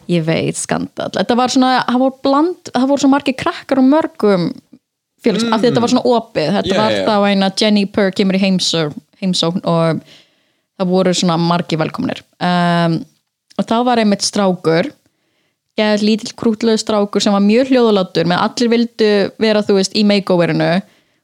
[0.08, 1.10] Ég veit, skandal.
[1.12, 4.46] Þetta var svona, það voru bland, það voru svo margir krakkar og mörgum
[5.28, 6.50] félags, af því þetta var svona opið.
[6.56, 7.02] Þetta Já, var já.
[7.06, 8.88] þá eina Jenny Purr kemur í heimsó,
[9.22, 10.02] heimsókn og
[10.78, 12.22] það voru svona margir velkomnir.
[12.38, 13.00] Um,
[13.58, 14.92] og þá var einmitt strákur
[15.78, 19.10] geð lítill krútlegu strákur sem var mjög hljóðulátur með allir vildu
[19.42, 20.70] vera þú veist í makeoverinu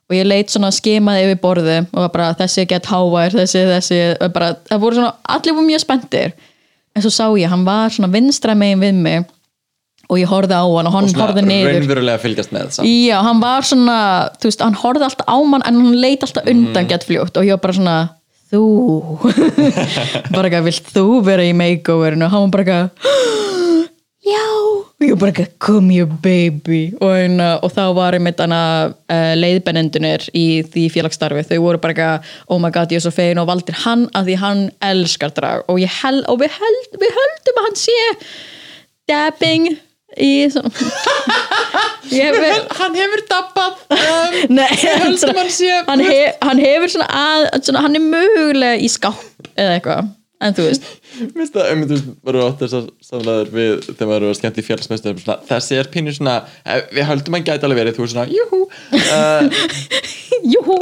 [0.05, 4.01] og ég leit svona skimaði yfir borði og var bara þessi gett hávær, þessi, þessi
[4.35, 6.35] bara, það voru svona, allir voru mjög spenntir
[6.95, 9.31] en svo sá ég, hann var svona vinstra megin við mig
[10.09, 11.71] og ég horfði á hann og hann og horfði svona niður.
[11.79, 12.89] raunverulega fylgjast með samt.
[12.91, 13.99] Já, hann var svona,
[14.41, 17.39] þú veist, hann horfði alltaf á mann en hann leit alltaf undan gett fljótt.
[17.41, 17.97] Og ég var bara svona,
[18.53, 18.65] þú.
[20.35, 22.27] Bara ekki, vilt þú vera í makeoverinu?
[22.29, 23.15] Og hann var bara ekki
[24.35, 26.83] já, og ég bara ekki come here baby.
[27.01, 28.61] Og, hérna, og þá var einmitt hana
[28.93, 31.47] uh, leiðbennendunir í því félagsstarfi.
[31.49, 34.31] Þau voru bara ekki, oh my god, ég er svo fegin og valdir hann að
[34.31, 34.63] því hann
[34.93, 35.65] elskar drag.
[35.69, 37.99] Og, ég hel, og við, held, við höldum að hann sé
[39.11, 39.67] dabbing.
[39.73, 39.94] svona
[42.15, 42.37] hef,
[42.79, 47.47] hann hefur dabbað um, Nei, hann, höldum hann sé- hann, hef, hann hefur svona að
[47.67, 49.19] svona, hann er mögulega í skáp
[49.55, 50.03] eða eitthvað,
[50.45, 50.85] en þú veist.
[51.35, 54.65] Minnst það, einmitt, þú veist, varum átt þessar samlegaður við þegar maður eru skemmt í
[54.67, 55.07] fjallsmestu
[55.51, 56.35] þessi er pínu svona,
[56.67, 58.61] eh, við höldum að gæti alveg verið, þú er svona, júhú.
[58.99, 59.45] Uh,
[60.55, 60.77] Júhú.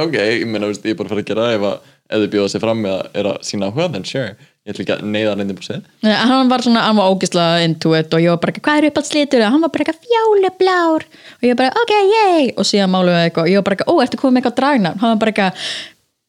[0.00, 2.18] Ok, ég meina, veist, ég er bara að fara að gera það ef, að, ef
[2.22, 4.32] þið bjóða sig fram með að er að sína áhuga, then sure
[4.66, 7.14] ég ætla ekki að neyða hann inn í búsið Nei, hann var svona, hann var
[7.14, 9.72] ógislega into it og ég var bara, ekki, hvað er upp að slitur hann var
[9.74, 12.52] bara eitthvað fjálublár og ég bara, ok, yay.
[12.56, 14.58] Og síðan málum við eitthvað og ég var bara, ekki, ó, ertu komið með eitthvað
[14.60, 15.66] dragnafn hann var bara eitthvað,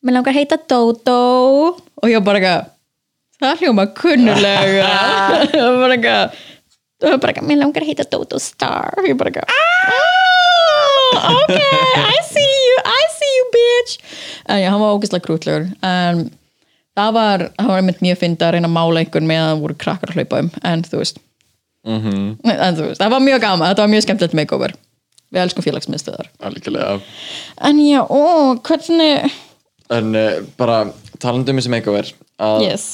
[0.06, 1.22] mér langar að heita Dodo
[1.74, 2.74] og ég var bara eitthvað
[3.38, 4.92] það hljóma kunnulega.
[5.52, 6.38] Það var bara eitthvað
[6.98, 8.98] það var bara eitthvað, mér langar að heita Dodo Star.
[8.98, 11.60] Og ég bara eitthvað ah, ok,
[12.02, 13.98] I see you I see you, bitch.
[14.50, 15.68] En já, hann var ógislega krútlegur.
[15.86, 16.28] En
[16.98, 19.64] það var, það var einmitt mjög fyndi að reyna að mála einhvern með að það
[19.64, 21.24] voru krakkar að hlaupa um en þú veist.
[21.88, 22.22] Mhm.
[22.52, 24.76] en þú veist, það var mjög gaman, þetta var mjög skemmtilegt makeover.
[25.28, 27.02] Við elskum félagsmiðstöðar algjörlega.
[27.68, 29.32] En já, ó, hvernig
[29.94, 30.86] en uh, bara
[31.22, 32.12] talandi um þessi makeover
[32.44, 32.86] að yes.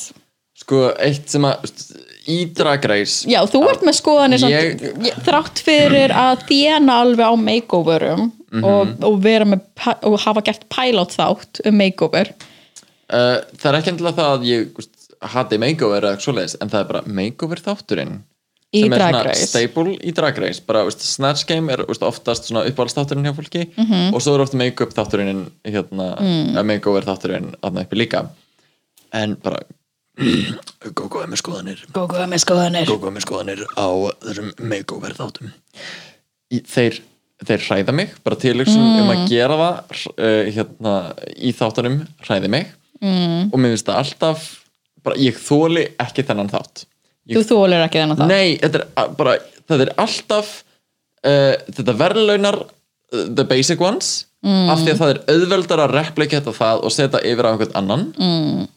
[0.61, 1.83] sko, eitt sem að veist,
[2.29, 7.27] í Drag Race já, þú ert með skoðanir Ég- samt, þrátt fyrir að þjána alveg
[7.27, 8.29] á makeoverum
[8.61, 9.65] og, og vera með
[10.05, 12.31] og hafa gert pilot þátt um makeover
[13.11, 14.85] Uh, það er ekki endilega það að ég
[15.33, 18.21] hati makeover eða svoleiðis, en það er bara makeover þátturinn
[18.73, 20.61] Í sem er svona staple í Drag Race.
[20.65, 24.15] Bara, veist, Snatch Game er veist, oftast svona uppáhaldstátturinn hjá fólki Mhm.
[24.15, 26.57] og svo er ofta make-up þátturinn hérna, mm.
[26.65, 28.23] make-over þátturinn aðna uppi líka.
[29.13, 29.61] En bara
[31.21, 31.85] er með skoðanir.
[31.93, 32.89] Gógu með skoðanir.
[32.89, 33.87] Er með skoðanir á
[34.25, 35.53] þessum make-over þáttum.
[36.49, 36.99] Þeir,
[37.45, 38.35] þeir hræða mig bara
[38.81, 39.13] um Mm.
[39.13, 40.93] að gera það uh, hérna,
[41.37, 43.49] í þáttunum hræði mig mm.
[43.51, 44.49] og mér finnst það alltaf
[45.03, 46.85] bara, ég þóli ekki þennan þátt
[47.29, 50.53] ég Þú þólir ekki þennan það Nei, þetta er bara þetta er alltaf
[51.27, 54.13] uh, þetta verðlaunar uh, the basic ones
[54.43, 54.69] mm.
[54.73, 58.05] af því að það er auðveldar að repliketa það og setja yfir á einhvern annan
[58.17, 58.67] mm.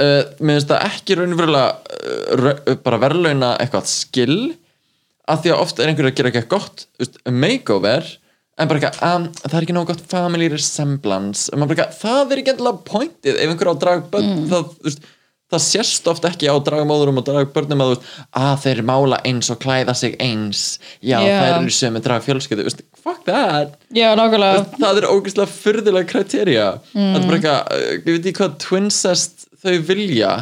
[0.00, 4.40] uh, mér finnst það ekki raunverulega ra- bara verðlauna eitthvað skill
[5.30, 8.08] af því að oft er einhver að gera eitthvað gott veist, makeover
[8.60, 11.48] en bara eitthvað, um, það er ekki nóg gott family resemblance.
[11.54, 13.40] Bara eitthvað, það er ekki endilega pointið.
[13.40, 15.08] Ef einhver á dragbönn það, þú veist,
[15.50, 19.50] það sést oft ekki á dragmóðurum og dragbörnum að, þú veist, að þeir mála eins
[19.50, 20.64] og klæða sig eins.
[21.00, 21.34] Já, Já.
[21.40, 23.74] þær eru sömu dragfjölskyldu veist, fuck that.
[23.96, 24.62] Nákvæmlega.
[24.76, 27.10] Það er ógeðslega fyrðulega kriterja mm.
[27.10, 30.34] það er bara eitthvað, uh, ég veit ekki hvað twincest þau vilja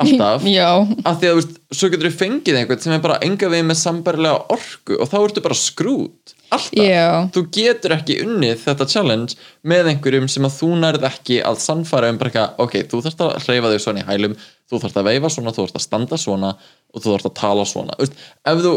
[0.00, 0.44] alltaf.
[0.58, 0.68] Já,
[1.04, 4.44] af því að svo getur þú fengið einhvern sem er bara enga við með sambarilega
[4.56, 7.28] orku og þá ertu bara skrút alltaf, Já.
[7.34, 9.36] þú getur ekki unnið þetta challenge
[9.66, 13.24] með einhverjum sem að þú nærð ekki að sannfæra um bara eitthvað, ok, þú þarfst
[13.26, 14.36] að hreyfa þig svona í hælum
[14.70, 16.54] þú þarfst að veifa svona, þú þarfst að standa svona
[16.90, 18.74] og þú þarfst að tala svona þú veist, ef þú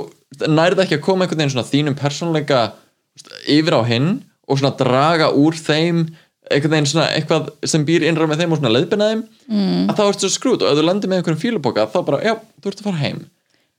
[0.53, 2.61] nærð ekki að koma einhvern veginn svona þínum persónleika
[3.49, 4.11] yfir á hinn
[4.47, 6.05] og svona draga úr þeim
[6.51, 9.85] einhvern veginn svona eitthvað sem býr innra með þeim og svona leiðbina þeim mm.
[9.91, 12.71] að þá ertu skrút og ef þú lendir með einhverjum fíluboka þá bara, já, þú
[12.71, 13.23] ert að fara heim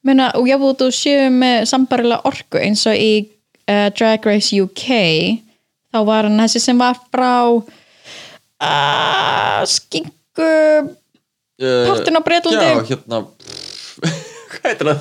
[0.04, 3.12] Meina, og ég búið þú séu með sambarilega orku eins og í
[3.68, 4.86] uh, Drag Race UK
[5.94, 7.32] þá var hann þessi sem var frá
[8.60, 10.10] uh, skingu
[10.42, 12.64] uh, Partinn á Bretlandi?
[12.64, 13.22] Já, hérna
[14.54, 14.98] Hvað heitir það?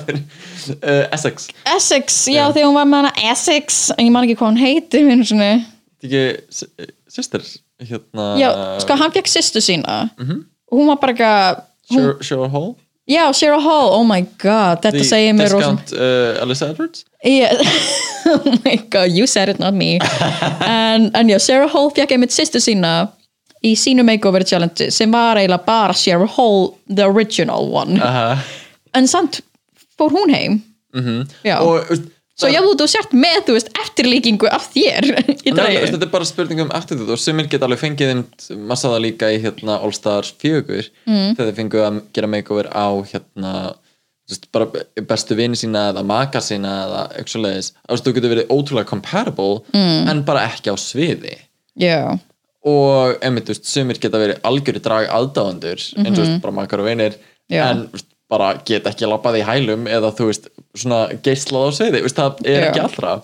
[0.74, 4.50] Uh, Essex Essex, já þegar hún var með hana Essex, en ég man ekki hvað
[4.52, 7.44] hún heitir Þetta ekki sýstir
[7.84, 8.48] hérna Já,
[8.84, 10.42] sko hann fekk sýstu sína Mhm.
[10.70, 12.70] og hún var bara eitthvað Cheryl Hall
[13.06, 17.04] Já, Cheryl Hall, oh my god þetta The segir mér rosa discount uh, Alyssa Edwards?
[17.24, 17.52] Yeah.
[18.32, 19.98] oh my god, you said it, not me.
[20.64, 22.94] En, en já, Sarah Hall fekk einmitt sýstu sína
[23.64, 28.00] í sínu makeover challenge sem var eiginlega bara Sarah Hall the original one.
[28.00, 28.40] Uh,
[28.96, 29.42] en samt
[29.98, 30.62] fór hún heim.
[31.44, 35.08] Já, Og veist, svo ég þú sért með, þú veist, eftirlíkingu af þér
[35.48, 38.82] í dragi Þetta er bara spurning um attitude og sumir geta alveg fengið þeim maður
[38.82, 41.32] sá það líka í hérna All Stars 4 mm.
[41.36, 43.54] þegar þeir fengu að gera makeover á hérna
[44.24, 48.54] þú veist, bara bestu vini sína eða maka sína eða eitthvað svoleiðis þú getur verið
[48.54, 50.08] ótrúlega compatible mm.
[50.10, 51.36] en bara ekki á sviði
[51.78, 52.16] já,
[52.64, 56.56] og einmitt, þú veist, sumir geta verið algjöri drag aðdáðandur eins og þú veist, bara
[56.56, 57.18] makar og vinir
[57.52, 57.66] Já.
[57.68, 57.84] en
[58.32, 62.44] bara geta ekki labbað í hælum eða þú veist, svona geislað á þú veist, það
[62.50, 63.14] er ekki allra.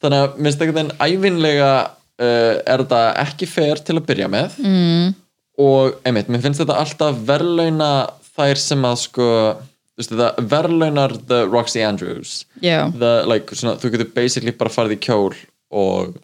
[0.00, 4.60] Þannig að minnst einhvern veginn ævinlega uh, er þetta ekki fair til að byrja með.
[4.64, 5.18] Mm.
[5.60, 7.90] og einmitt, mér finnst þetta alltaf verðlauna
[8.32, 9.26] þær sem að sko
[10.00, 10.14] veist,
[10.50, 12.46] verðlaunar the Roxy Andrews.
[12.64, 15.34] Já, the, like, svona, þú getur basically bara farið í kjól
[15.70, 16.16] og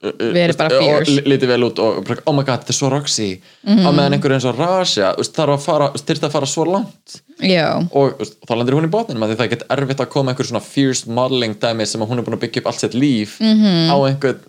[0.00, 1.12] Verið bara og fierce.
[1.12, 3.30] li- litið vel út og oh my god, þetta er svo Roxy.
[3.68, 7.18] Á meðan einhver eins og veist, þarf að fara, þyrst að fara svo langt.
[7.44, 7.66] Já.
[7.92, 8.16] Og
[8.48, 11.04] þá landir hún í botninum því það er ekkert erfitt að koma einhver svona fierce
[11.08, 13.92] modeling dæmi sem hún er búin að byggja upp allt sitt líf -hmm.
[13.92, 14.40] á einhver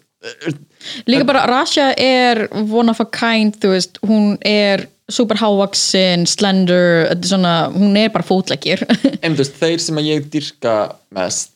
[1.07, 7.07] líka bara Rasha er one of a kind, þú veist, hún er super hávaksin, slender
[7.11, 8.83] er svona, hún er bara fótleggir.
[9.23, 10.75] Einmitt, þú veist, þeir sem að ég dyrka
[11.11, 11.51] mest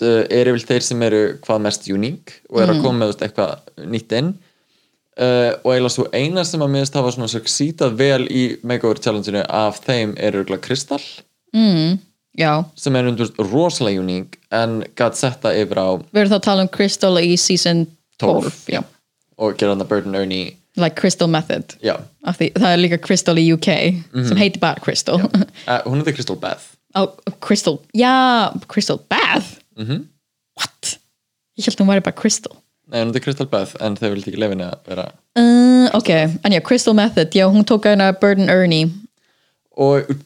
[0.00, 3.84] uh, eru vel þeir sem eru hvað mest uník og eru að koma með eitthvað
[3.92, 4.32] nýtt inn.
[5.12, 9.42] Uh, og eiginlega svo eina sem að minnst hafa svona succeedað vel í makeover challenge-inu
[9.44, 11.04] af þeim eru örugglega Kristall
[12.32, 16.46] já, sem er undur rosalega uník en gæt setta yfir á við erum þá að
[16.48, 17.84] tala um Crystal í season
[18.24, 18.80] 12, 12 já.
[19.36, 20.56] og gera hann að Burden Ernie.
[20.80, 21.74] Like Crystal Method.
[21.84, 23.68] Því, það er líka Crystal í UK
[24.30, 25.20] sem heitir bara Crystal.
[25.20, 29.00] Uh, hún heitir Crystal Beth oh, Crystal, já, Crystal
[29.76, 30.04] Bath -hmm.
[30.58, 30.98] what?
[31.58, 32.56] ég held að hún væri bara Crystal
[32.86, 35.06] Nei, hún heitir Crystal Beth en þau vildi ekki lefinni að vera
[35.38, 36.10] uh, ok,
[36.44, 38.90] en já, Crystal Method já, hún tók hana Burden Ernie
[39.76, 40.16] og uh,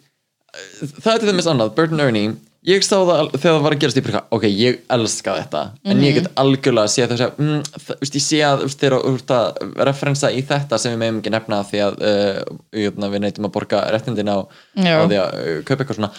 [1.01, 2.35] það er til þess annað, Burton Ernie
[2.67, 6.01] ég sá það þegar það var að gerast ég bara, ok, ég elska þetta en
[6.03, 8.97] ég get algjörlega að sé það mm, það, veist, ég sé að þú veist, þeir
[8.97, 13.23] eru út að referensa í þetta sem við meðum ekki nefna því að uh, við
[13.23, 16.13] neytum að borga réttindin á, á því að uh, kaupa eitthvað svona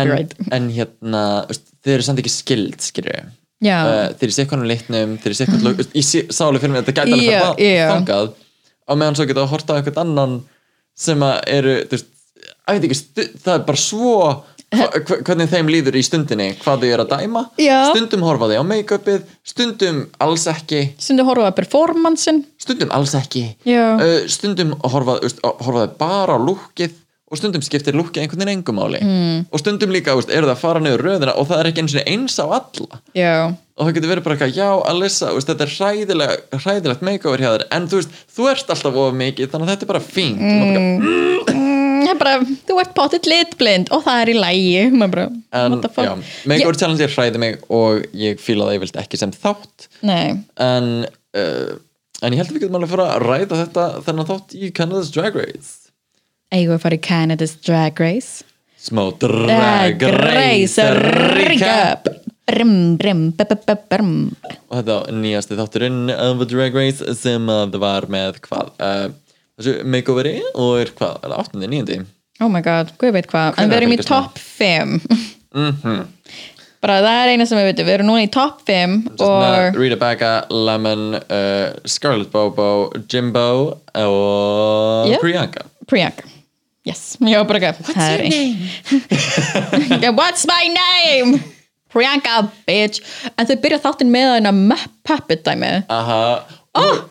[0.00, 1.24] en, en hérna,
[1.84, 3.18] þeir eru samt ekki skild skilju
[3.62, 3.76] Já.
[3.78, 5.92] uh, þeir eru sikkanum litnum þeir eru sikkanum, mm.
[6.00, 7.90] ég sá alveg fyrir mig að þetta gæti alveg yeah, já.
[7.94, 8.32] þangað
[8.82, 10.40] á meðan svo geta að horta á eitthvað annan
[10.98, 12.10] sem að eru, veist,
[12.66, 12.98] að ekki
[13.42, 14.16] það er bara svo
[14.72, 16.48] hva, hvernig þeim líður í stundinni?
[16.62, 17.44] Hvað þau eru að dæma?
[17.60, 17.76] Já.
[17.92, 20.82] stundum horfa þau á make-upið stundum alls ekki.
[21.02, 22.42] Stundu horfa að performancein.
[22.62, 23.44] Stundum alls ekki.
[23.68, 23.84] Já.
[23.98, 26.98] uh, stundum horfa, þau bara á lúkið
[27.32, 29.00] og stundum skiptir lúkið einhvern veginn engum máli.
[29.00, 29.44] Mm.
[29.48, 31.94] og stundum líka veist, eru það að fara niður röðina og það er ekki eins
[31.96, 32.98] og eins á alla.
[33.16, 33.36] Já,
[33.72, 37.50] og það getur verið bara eitthvað, já Alissa veist, þetta er hræðilega, hræðilegt make-over hjá
[37.54, 37.64] þér.
[37.72, 40.44] En þú veist, þú ert alltaf of mikið þannig að þetta er bara fínt.
[40.44, 40.52] Mm.
[40.52, 41.70] Mm, ég bara,
[42.68, 46.12] þú ert potið litblind og það er í lægi bara, en já,
[46.48, 49.88] make-over challenge er hræði mig og ég fíla það ég vilt ekki sem þátt.
[50.06, 50.90] Nei, en,
[51.36, 51.74] uh,
[52.22, 54.72] en ég held að við getum alveg að fara að ræða þetta þennan þátt í
[54.78, 55.92] Canada's Drag Race.
[56.52, 58.48] Eigum við að fara í Canada's Drag Race?
[58.82, 60.90] Smá Drag Race
[61.38, 62.10] recap.
[62.52, 64.14] Brim, brim, b b b brim
[64.66, 68.72] og þetta nýjasti þátturinn af Drag Race sem að það var með hvað?
[68.82, 69.12] Uh,
[69.60, 71.68] þessu makeoveri og er hvað, er það 8.
[71.76, 72.00] 9.
[72.42, 74.98] Oh my god, guð veit hvað En við erum í top 5
[75.52, 76.06] Mhm.
[76.82, 79.76] Bara það er eina sem við veitum Við erum núna í top 5 Just Og
[79.78, 83.44] Rita Baga, Lemon, uh, Scarlett Bobo, Jimbo
[84.00, 85.20] og Yep.
[85.22, 86.24] Priyanka Priyanka
[86.88, 90.16] Yes, ég var bara ekki What's your name?
[90.18, 91.38] What's my name?
[91.92, 92.98] Priyanka, bitch
[93.36, 96.22] En þau byrja þáttinn með hana Puppet dæmi Aha
[96.74, 97.02] Oh,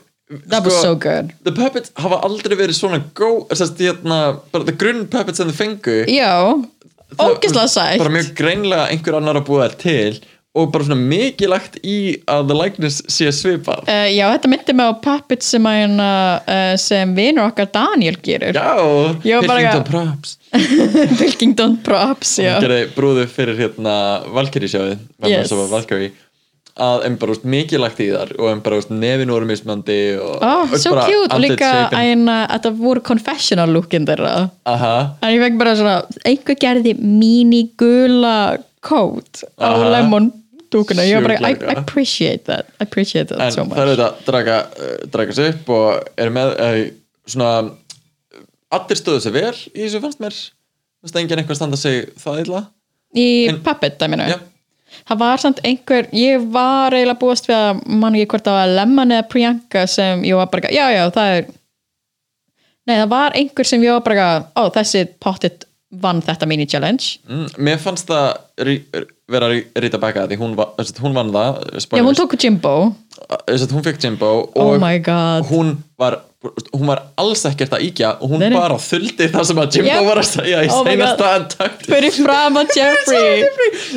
[0.47, 1.33] That was Sko, so good.
[1.43, 4.19] The Puppets hafa aldrei verið svona gó sérst, hérna,
[4.53, 6.31] bara the grunn puppets sem þau fengu Já,
[7.17, 10.99] það- ógislega sætt bara mjög greinlega einhver annar að búa þær til og bara svona
[10.99, 13.85] mikið lagt í að the likeness sé svipað.
[13.87, 15.93] Uh, já, þetta myndi mig á Puppet sem, að,
[16.43, 18.51] uh, sem vinur okkar Daniel gerir.
[19.23, 20.33] Já, Pilkington Props.
[21.21, 22.57] Pilkington Props, já.
[22.59, 23.95] Gerði brúðu fyrir hérna
[24.35, 25.51] Valkyrie sjáði Yes.
[26.79, 29.97] Að em bara úst, mikið lagt í þar og em bara úst, nefin voru mismandi
[30.23, 32.21] og, Oh, so cute og líka að
[32.53, 34.49] þetta voru confessional lookin þeirra.
[34.71, 40.31] Aha, en ég fekk bara svona einhver gerði mini gula coat á lemon
[40.71, 41.03] dúkuna.
[41.03, 41.57] Ég var bara, I.
[41.59, 44.95] I appreciate that I appreciate that en so það er much þetta að draga, uh,
[45.11, 46.79] draga sig upp og er með uh,
[47.27, 47.51] svona
[48.71, 50.37] allir stöðu sig vel í þessu fannst mér.
[51.01, 52.63] Þú veist enginn eitthvað standa sig það illa.
[53.17, 54.37] Í En- puppet dæminu Já.
[55.09, 58.75] Það var samt einhver, ég var eiginlega búast við að mann ekki hvort það var
[58.79, 61.49] Lemon eða Priyanka sem ég var bara, já já það er
[62.89, 65.67] nei það var einhver sem ég var bara, ó þessi pottit
[66.01, 67.17] vann þetta mini challenge.
[67.27, 68.69] Mm, mér fannst það
[69.31, 69.49] vera
[69.83, 72.07] Rita Becca því hún, va, þess, hún vann það já spoilers.
[72.07, 72.75] hún tók Jimbo.
[73.27, 75.47] Að hún fekk Jimbo oh og my god.
[75.51, 78.55] hún var hún var alls ekkert að íkja og hún Nei, nei.
[78.57, 80.05] bara þuldi það sem að Jimbo Yep.
[80.07, 81.35] var að segja í Oh my seinasta God.
[81.43, 83.43] antakt fyrir fram að Jeffrey.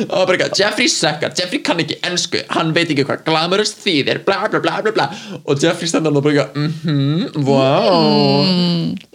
[0.05, 4.21] Og bara eitthvað, Jeffrey suckar, Jeffrey kann ekki ensku, hann veit ekki hvað glamorous þýðir,
[4.27, 5.07] bla bla bla bla bla.
[5.41, 8.45] Og Jeffrey stendur hann og bara eitthvað, mhm, wow.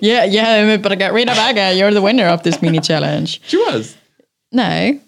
[0.02, 3.38] Ég, ég hefði mig bara gett Rita Baga, you're the winner of this mini challenge.
[3.46, 3.94] She was,
[4.50, 4.98] nei,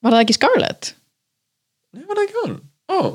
[0.00, 0.94] var það ekki Scarlett?
[1.92, 2.56] nei var það ekki hún?
[2.88, 3.08] Oh.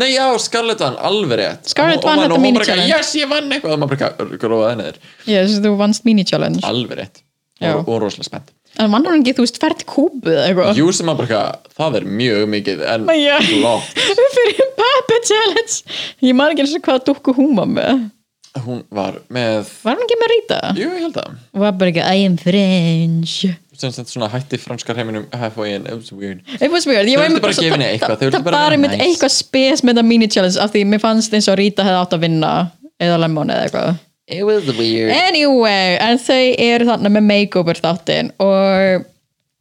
[0.00, 1.68] Nei já, Scarlett vann alveg rétt.
[1.72, 2.96] Scarlett vann þetta og hún mini bara eitthvað, challenge.
[2.96, 3.74] yes, ég vann eitthvað.
[3.74, 4.98] Og maður bara eitthvað, gróða henni þér.
[5.32, 6.64] Yes, þú vannst mini challenge.
[6.68, 7.22] Alveg rétt.
[7.62, 8.54] Og, og rosalega spennt.
[8.80, 10.78] En vann hún ekki, þú veist, ferð kúbu eða eitthvað?
[10.80, 11.42] Jú sem maður bara
[11.76, 13.04] það er mjög mikið en
[13.50, 14.00] flott.
[14.38, 15.76] Fyrir Puppet Challenge.
[16.24, 18.06] Ég man ekki eins og hvað dúkku hún var með.
[18.64, 20.56] Hún var með, var hún ekki með Rita?
[20.76, 23.46] jú ég held að og var bara ekki I am French
[23.90, 26.40] svona hætti franskar heiminum halfway in, it was weird.
[26.60, 27.06] It was weird.
[27.08, 29.02] Ég Þau einmitt bara gefa henni eitthvað, það- var einmitt nice.
[29.08, 32.12] eitthvað spes með það mini challenge af því mér fannst eins og Rita hefði átt
[32.16, 33.98] að vinna eða Lemon eða eitthvað.
[34.28, 35.10] It was weird.
[35.10, 39.04] Anyway, en þau eru þarna með makeover þáttinn og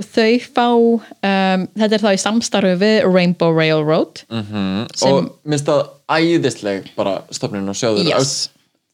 [0.02, 5.66] þau fá um, þetta er þá í samstarfi við Rainbow Railroad mm Sem- og minnst
[5.70, 8.50] það æðisleg bara stofnun og sjóður Yes.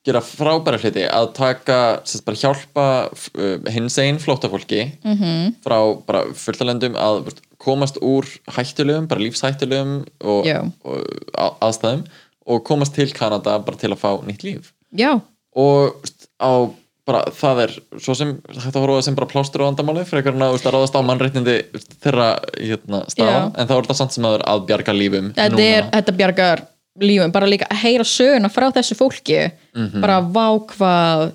[0.08, 5.18] Að gera frábæra hluti að taka sérst, bara hjálpa uh, hins einn flóttafólki Mhm.
[5.24, 5.54] -hmm.
[5.66, 10.46] frá bara fulltalendum að veist, komast úr hættulegum, bara lífshættulegum og,
[10.86, 11.04] og
[11.38, 12.04] að- aðstæðum
[12.48, 15.20] og komast til Kanada bara til að fá nýtt líf Já,
[15.56, 16.70] og veist, á
[17.08, 17.72] bara það er
[18.04, 20.96] svo sem að horfa á það sem bara plástur á andamáli en að, að ráðast
[20.96, 23.52] á mannréttindi veist, þeirra hérna, staða Já.
[23.58, 26.62] en þá er þetta samt sem aður að bjarga lífum þetta, er, þetta bjargar
[27.02, 29.52] lífum, bara líka að heyra söguna frá þessu fólki.
[29.76, 30.02] Mhm.
[30.02, 31.32] bara vá hvað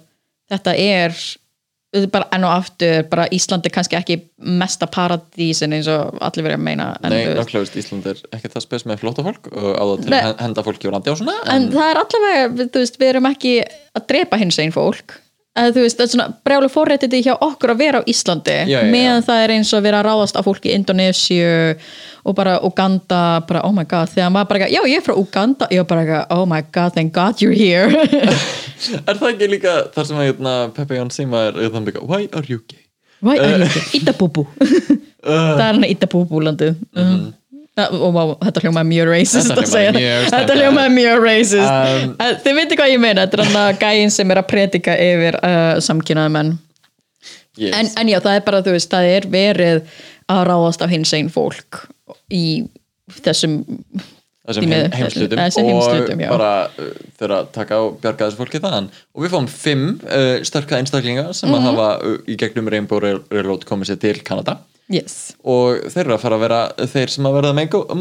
[0.51, 1.15] þetta er.
[2.09, 6.57] Bara enn og aftur bara Ísland er kannski ekki mesta paradísin eins og allir verið
[6.57, 9.85] að meina en, Nei, veist, Ísland er ekki það spes með flóta fólk og á
[9.85, 12.81] það til að hen- henda fólki úr landi og svona en það er allavega, þú
[12.81, 13.53] veist, við erum ekki
[13.93, 15.19] að drepa hins einn fólk
[15.59, 18.69] að þú veist, það er svona brjálu forréttindi hjá okkur að vera á Íslandi, Já,
[18.71, 18.91] já, já.
[18.93, 21.51] meðan það er eins og vera að ráðast á fólk í Indonésiu
[22.25, 25.69] og bara Uganda, bara oh my god þegar maður bara, já ég er frá Uganda
[25.75, 27.91] ég er bara, oh my god, thank god you're here.
[29.07, 32.25] Er það ekki líka þar sem að hérna, Pepe Jón Sima er þannig að why
[32.35, 32.81] are you gay?
[33.23, 33.85] Why are you here?
[34.01, 34.43] Itabúbú
[35.23, 36.81] það er hann Itabúbú landið.
[36.99, 37.29] Uh,
[37.81, 40.27] og vá, þetta hljómaði mjög racist að segja það.
[40.35, 42.15] þetta hljómaði mjög racist Um,
[42.45, 45.39] þið veitir hvað ég meina þetta er hann að gæinn sem er að predika yfir
[45.41, 46.51] uh, samkynnaði menn
[47.57, 47.73] yes.
[47.79, 49.83] en, en já, það er bara, þú veist, það er verið
[50.33, 51.83] að ráðast af hins einn fólk
[52.33, 52.45] í
[53.23, 53.63] þessum
[54.43, 55.39] þessum heim, heimslutum
[55.79, 56.29] og já.
[56.33, 56.51] bara
[57.21, 61.29] þeirra að taka og bjarga þessu fólki þaðan og við fáum fimm uh, sterka einstaklinga
[61.37, 61.57] sem Mhm.
[61.57, 64.59] að hafa uh, í gegnum Railroad komið sér til Kanada
[64.93, 65.17] yes.
[65.43, 66.61] og þeir eru að fara að vera
[66.93, 67.53] þeir sem að verða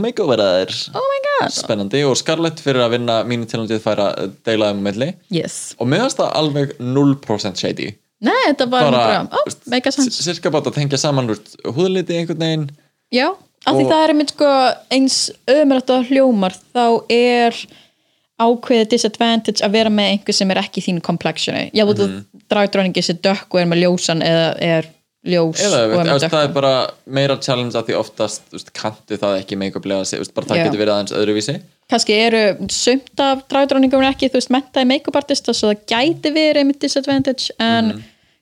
[0.03, 1.07] makeoveraðir oh
[1.49, 5.73] spennandi og Scarlett fyrir að vinna mínu tilhandið fær að deila um milli yes.
[5.81, 10.21] og meðast það alveg 0% shady nei, þetta var bara, bara, oh, make a sense
[10.21, 11.41] sirka bara að tengja saman úr
[11.73, 12.67] húðliti einhvern veginn
[13.11, 13.27] Já,
[13.67, 14.49] af því það er einmitt sko
[14.95, 15.15] eins
[15.51, 17.57] ömrætt og hljómar þá er
[18.41, 21.67] ákveðið disadvantage að vera með einhver sem er ekki þínu complexioni.
[21.75, 22.45] Já, þú mm -hmm.
[22.49, 24.89] dragdráningi sér dökk og er með ljósan eða er
[25.21, 26.71] ljós eða veit, er með veist, það er bara
[27.17, 30.63] meira challenge að því oftast veist, kanti það ekki make-uplega sig, veist, bara það Já.
[30.65, 31.57] getur verið aðeins öðruvísi.
[31.91, 36.63] Kannski eru sumt af dragdráningum ekki, þú veist, mentaði make-up artista svo það gæti verið
[36.63, 37.91] einmitt disadvantage en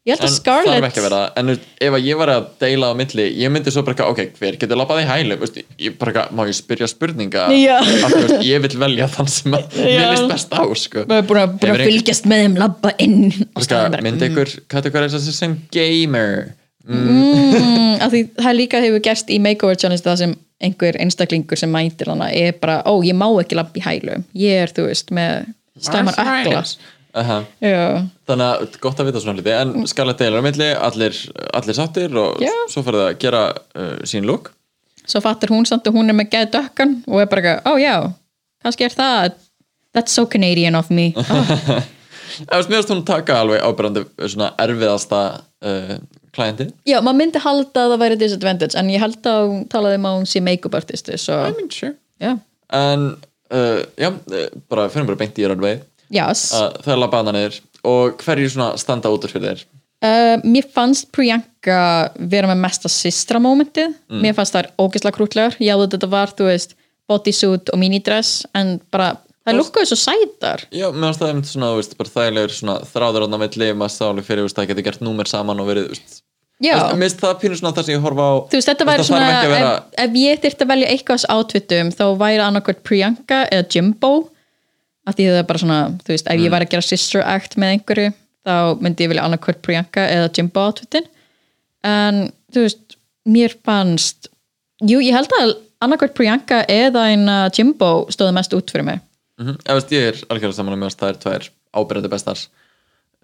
[0.08, 1.04] ég held en að Scarlett ekki
[1.42, 4.60] en ef ég var að deila á milli ég myndi svo bara eitthvað, ok, hver
[4.62, 7.50] getur labbað í hælu veist, ég bara eitthvað, má ég spyrja spurninga?
[7.50, 9.90] Af veist, ég vil velja þann sem að Já.
[9.90, 11.04] mér list best á sko.
[11.04, 13.20] Við erum búin að, búin að fylgjast með þeim labba inn
[14.08, 16.54] myndi ykkur kategóriðs þessi sem gamer
[16.88, 21.72] mm, af því það líka hefur gerst í makeover challenge það sem einhver einstaklingur sem
[21.72, 25.12] mætir hana er bara, ó ég má ekki labba í hælu ég er þú veist
[25.16, 26.64] með stæmar ökla
[27.20, 27.40] Aha.
[27.58, 31.16] já, þannig að gott að vita svona hluti en Scarlett deilur á milli, allir,
[31.58, 32.52] allir sáttir og Já.
[32.70, 34.52] svo fyrir það að gera uh, sín look.
[35.10, 37.74] Svo fattar hún samt að hún er með geð dökkan og er bara, eitthvað, ó
[37.82, 37.96] já
[38.62, 39.32] kannski er það
[39.98, 41.10] that's so Canadian of me.
[41.18, 45.24] Oh, þú veist hún taka alveg ábyrðandi svona erfiðasta
[45.66, 45.96] uh,
[46.40, 50.00] klændi já, maður myndi halda að það væri disadvantage en ég held að hún talaði
[50.02, 51.96] um að hún sé make-up artisti svo, I mean sure.
[52.20, 52.36] Já,
[52.76, 53.10] en
[53.54, 55.80] uh, já, uh, bara fyrir bara beint í runway.
[56.14, 56.50] Yes.
[56.56, 57.60] Uh, það er labbaðna niður
[57.90, 59.64] og hverju svona standa út úr fyrir þér?
[60.00, 61.80] Uh, mér fannst Priyanka
[62.32, 63.98] vera með mesta systra momentið.
[64.24, 66.78] Mér fannst það ógeðslega krútlegar já þetta var, þú veist,
[67.10, 69.12] bodysuit og minidress en bara,
[69.44, 70.64] það lukkaði svo sætar.
[70.72, 74.08] Já, mér finnst það einmitt svona, þú veist, bara þægilegur svona þráður á milli, maður
[74.08, 76.22] alveg fyrir, þú veist, það getur gert númer saman og verið, Þú veist,
[76.60, 78.34] Mér finnst það pínur svona það sem ég horfa á.
[78.52, 81.92] Þú veist, þetta væri svona að vera, ef, ef ég þyrfti að velja eitthvað átvitum
[81.96, 84.12] þá væri annarkvært Priyanka eða Jimbo.
[85.08, 87.56] Af því það er bara svona, þú veist, ef ég væri að gera sister act
[87.56, 88.12] með einhverju,
[88.44, 91.08] þá myndi ég vilja annarkvært Priyanka eða Jimbo átvitin.
[91.88, 93.00] En, þú veist,
[93.30, 94.30] mér fannst
[94.84, 99.00] jú, ég held að annarkvært Priyanka eða eina Jimbo stóði mest út fyrir mig.
[99.40, 102.40] Mm -hmm, veist, ég er algjörlega saman að mér finnst það er tvær ábyrjandi bestar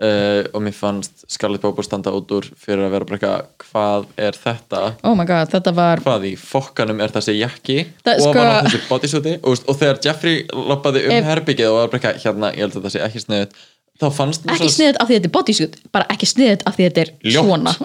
[0.01, 4.07] uh, og mér fannst Scarlett Bobo standa út úr fyrir að vera bara eitthvað, hvað
[4.27, 4.81] er þetta?
[5.07, 8.51] Oh my god, þetta var hvað í fokkanum er þessi jakki Það- og sko- ofan
[8.51, 9.37] á þessi bodysuiti?
[9.43, 12.75] Og, og þegar Jeffrey lappaði um Ef- herbyggið og var bara eitthvað, hérna, ég held
[12.81, 13.55] að það sé ekki sniðut
[13.95, 16.87] þá fannst mér ekki sniðið af því þetta er bodysuit bara ekki sniðið af því
[16.89, 17.45] þetta er Ljótt.
[17.45, 17.75] svona.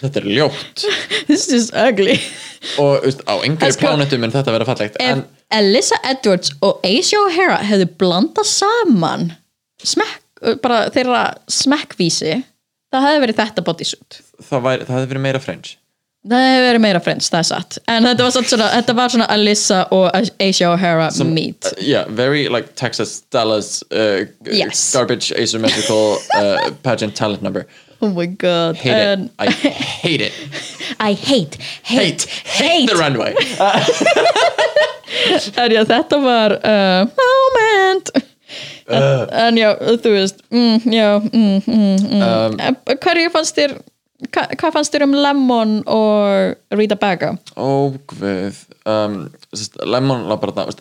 [0.00, 0.84] Þetta er ljótt.
[1.28, 2.16] This is ugly.
[2.80, 5.20] Og veist, á yngri En sko- plánetum mun þetta vera fallegt ef en
[5.54, 9.28] Elissa Edwards og Asia O'Hara hefðu blandað saman
[9.86, 10.16] smekk,
[10.62, 12.36] bara þeirra smekkvísi
[12.92, 15.74] það hefði verið þetta bodysuit það, væri, það hefði verið meira French
[16.26, 19.26] það hefði verið meira friends, það er satt en þetta var, svona, þetta var svona
[19.36, 20.06] Elissa og
[20.42, 24.92] Asia O'Hara meet Uh, yeah, very like Texas Dallas uh, Yes.
[24.92, 27.64] garbage asymmetrical uh, pageant talent number.
[28.02, 29.30] oh my god Hate En- it.
[29.38, 29.46] I
[30.02, 30.32] hate it.
[31.00, 33.34] I hate, hate, Hate the runway.
[35.56, 38.10] en já, þetta var uh, moment
[38.88, 39.68] en, en já,
[40.02, 42.24] þú veist mm, já, mm, mm, mm.
[42.26, 43.76] Um, hverju fannst þér
[44.32, 48.62] hva, hvað fannst þér um Lemon og Rita Baga Ó, guð.
[48.86, 49.26] Um,
[49.84, 50.80] lemon la bara það,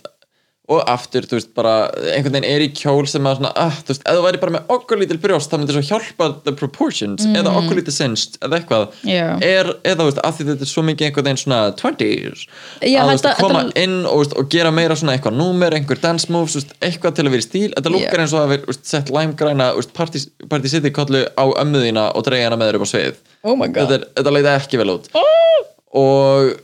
[0.68, 1.74] og aftur, þú veist, bara
[2.16, 4.72] einhvern veginn er í kjól sem að svona, ah, þú veist, þú væri bara með
[4.74, 8.88] okkur lítil brjóst, það myndi svo hjálpa the proportions, eða okkur lítil sinst, eða eitthvað,
[9.06, 9.12] Mm.
[9.12, 9.28] Já.
[9.46, 12.48] er, eða, þú veist, af því þetta er svo mikið einhvern veginn svona 20s,
[12.82, 15.38] Já, að, þú veist, þetta- koma þetta- inn og, veist, og gera meira svona eitthvað
[15.38, 18.22] númer, einhver dance moves, veist, eitthvað til að vera í stíl, þetta lukkar Já.
[18.26, 22.58] eins og að vera, sett læmgræna, party, party city kollu á ömmuðina og dreigja hana
[22.58, 23.16] með þér upp á svið.
[23.44, 23.56] Oh.
[23.58, 25.06] Þetta, þetta leita ekki vel út
[25.94, 26.58] og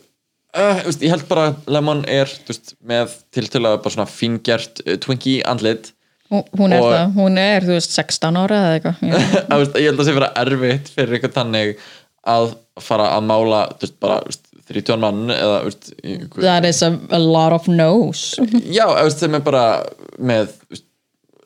[0.58, 4.96] uh, veist, ég held bara að Lemon er veist, með tiltölulega bara svona fingjart uh,
[5.04, 5.92] Twinkie andlit.
[6.32, 9.02] Hún- er Og- það, hún er þú veist 16 ára eða eitthvað.
[9.82, 11.74] Ég held að það sé vera erfitt fyrir eitthvað þannig
[12.32, 15.58] að fara að mála veist, bara þú veist, 30 mann eða
[16.40, 18.38] that is a, a lot of no's.
[18.72, 19.66] Já, sem er bara
[20.22, 20.54] með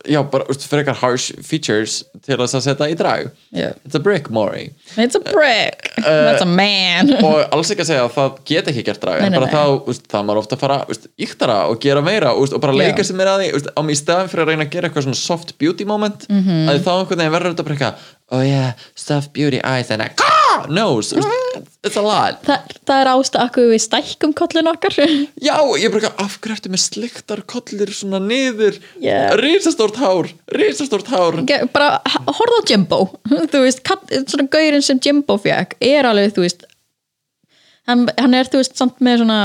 [0.09, 3.73] já, bara, frekar harsh features til þess að setja í drag Yeah.
[3.85, 8.03] It's a brick, Maury It's a brick, that's a man og alls ekki að segja
[8.07, 10.79] að það get ekki gert drag en bara þá, veist, það maður ofta að fara
[11.27, 14.01] íktara og gera meira veist, og bara leika sér meira að því á mig í
[14.01, 16.41] staðan fyrir að reyna að gera eitthvað svona soft beauty moment Mhm.
[16.45, 16.69] -hmm.
[16.69, 17.95] að þá einhvern veginn verður þetta bara eitthvað
[18.35, 20.09] oh yeah, soft beauty eyes and a
[20.55, 21.13] ah, veist,
[21.85, 22.39] it's a lot.
[22.47, 24.95] Þa, það er ástæð akkur við stækkum kollin okkar.
[25.41, 28.79] Já, ég bara eitthvað af hverju ertu með sliktar kollir svona niður?
[29.01, 29.35] Yeah.
[29.41, 31.41] risastórt hár, risastórt hár.
[31.49, 33.01] Ge- bara h- horfðu á Jimbo.
[33.51, 33.83] Þú veist,
[34.31, 36.65] svona gaurinn sem Jimbo fekk er alveg, þú veist
[37.89, 39.39] hann, hann er, þú veist, samt með svona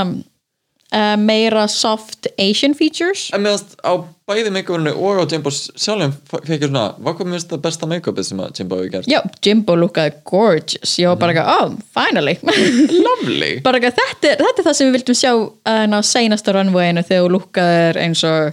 [0.91, 3.29] uh, meira soft Asian features.
[3.35, 3.97] En meðast á
[4.31, 8.27] bæði make-upinu og á Jimbo sjálfum fekk ég svona, hvað kom mér það besta make-upið
[8.29, 9.11] sem að Jimbo hefur gert?
[9.11, 10.95] Já, Jimbo lookaði gorgeous.
[11.01, 12.37] Ég var bara ekki, oh, finally.
[13.07, 13.53] Lovely.
[13.65, 17.05] Bara ekki, þetta, er- þetta er það sem við vildum sjá uh, á seinasta runwayinu
[17.07, 18.51] þegar þú lookaðir eins og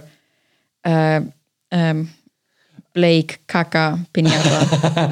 [0.89, 1.19] uh,
[1.75, 2.07] um,
[2.93, 5.09] Blake Kaka Pinjata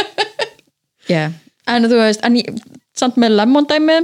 [1.10, 1.32] yeah.
[1.66, 2.50] en þú veist en ég,
[2.96, 4.00] samt með lemon dæmi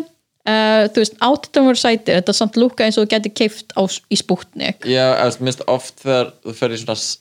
[0.47, 3.83] uh, þú veist, áttum voru sætir þetta samt lúka eins og þú geti keift á,
[4.11, 7.17] í spútnik Já, eða minnst oft þegar þú fer í svona s-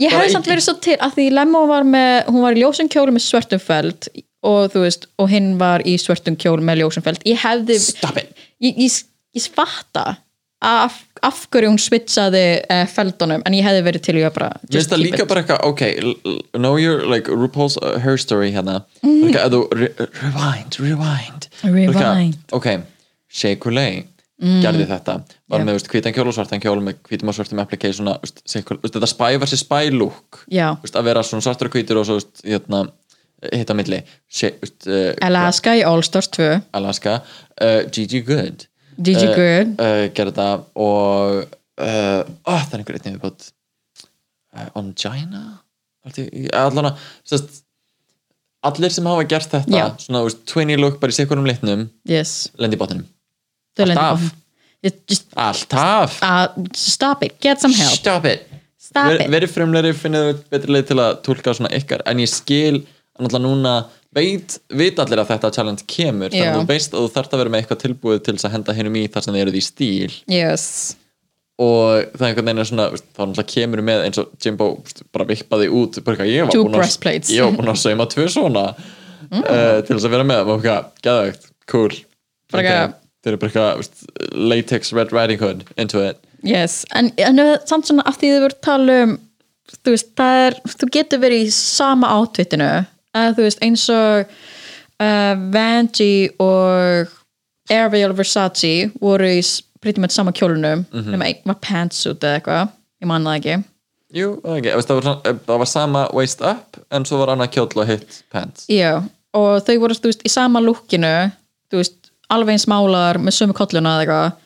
[0.00, 2.88] ég í- samt verið svo til að því lemon var með, hún var í ljósum
[2.92, 4.08] kjólu með svörtum feld
[4.44, 8.16] og þú veist, og hinn var í svörtum kjólu með ljósum feld ég hefði Stop
[8.20, 8.32] it.
[8.60, 8.98] Ég, ég,
[9.36, 10.16] ég fatta
[10.64, 12.42] af, af hverju hún switchaði
[12.72, 15.28] uh, feldunum en ég hefði verið til í að bara Mér finnst það líka it.
[15.28, 18.78] bara eitthvað, ok know your, like, RuPaul's uh, her story hérna.
[19.04, 19.28] Mm.
[19.76, 19.90] re
[20.22, 22.34] rewind, rewind Rewind.
[22.34, 22.34] Mm.
[22.56, 22.68] Ok,
[23.30, 24.04] Shea Coulee
[24.42, 25.14] gerði þetta,
[25.48, 25.64] var Já.
[25.64, 29.58] með veist, hvítan kjól og svartan kjól með hvítum og svartum application þetta spy versi
[29.60, 30.72] spy look Já.
[30.82, 32.82] veist, að vera svona svartur og hvítur og svo hérna,
[33.54, 38.66] hitt á milli Shea, veist, uh, Alaska í All Stars 2 Alaska uh, Gigi Good
[38.98, 39.76] Gigi uh, Good.
[40.16, 40.48] gerði þetta
[40.82, 43.48] og oh, það er einhver viðbútt
[44.58, 45.44] uh, Ongina
[46.58, 47.62] allan að sest,
[48.70, 49.84] allir sem hafa gert þetta Já.
[50.06, 52.48] svona þú veist, twinny look bara í sekurum litnum yes.
[52.60, 53.06] lendi í botninum.
[53.76, 54.24] Þau lendu Alltaf.
[54.30, 54.40] bara-
[54.84, 57.94] Just, just alltaf uh, stop it, get some help.
[57.96, 58.42] Stop it.
[58.76, 59.30] Stop Ver, it.
[59.32, 62.82] verið frumleiri, finnið þau betri leið til að tólka svona ykkar, en ég skil
[63.16, 63.72] náttúrulega núna,
[64.12, 66.52] veit, veit allir að þetta challenge kemur, þannig Já.
[66.52, 68.76] að þú veist að þú þarft að vera með eitthvað tilbúið til þess að henda
[68.76, 70.12] hinnum í þar sem þið eruð í stíl.
[70.36, 70.66] Yes
[71.62, 74.68] og það er einhvern veginn svona þá náttúrulega kemur með eins og Jimbo
[75.14, 80.14] bara vippaði út bara, ég, var búinn að- sauma tvö svona uh, til þess að
[80.16, 81.94] vera með og geðvegt, cool.
[82.50, 83.68] Þeir eru bara
[84.36, 86.18] latex Red Riding Hood into it.
[86.44, 89.14] Yes, en, en uh, samt svona af því þið voru tala um
[89.74, 92.70] þú veist, það er, þú getur verið í sama átvittinu
[93.16, 94.34] að þú veist, eins og
[95.00, 97.14] uh, Vanjie og
[97.72, 99.40] Ariel Versace voru í
[99.84, 101.12] pretty much sama kjólunum Mhm.
[101.14, 102.72] nema einn var pantsuit eða eitthvað.
[103.04, 103.56] Ég man það ekki.
[104.14, 104.28] Jú,
[104.78, 107.88] veist, það, var, eh, það var sama waist up en svo var annað kjóll og
[107.88, 108.66] hitt pants.
[108.70, 109.02] Já,
[109.34, 111.12] og þau voru veist, í sama lukkinu
[112.30, 114.40] alveg eins málar með sömu kolluna eða eitthvað.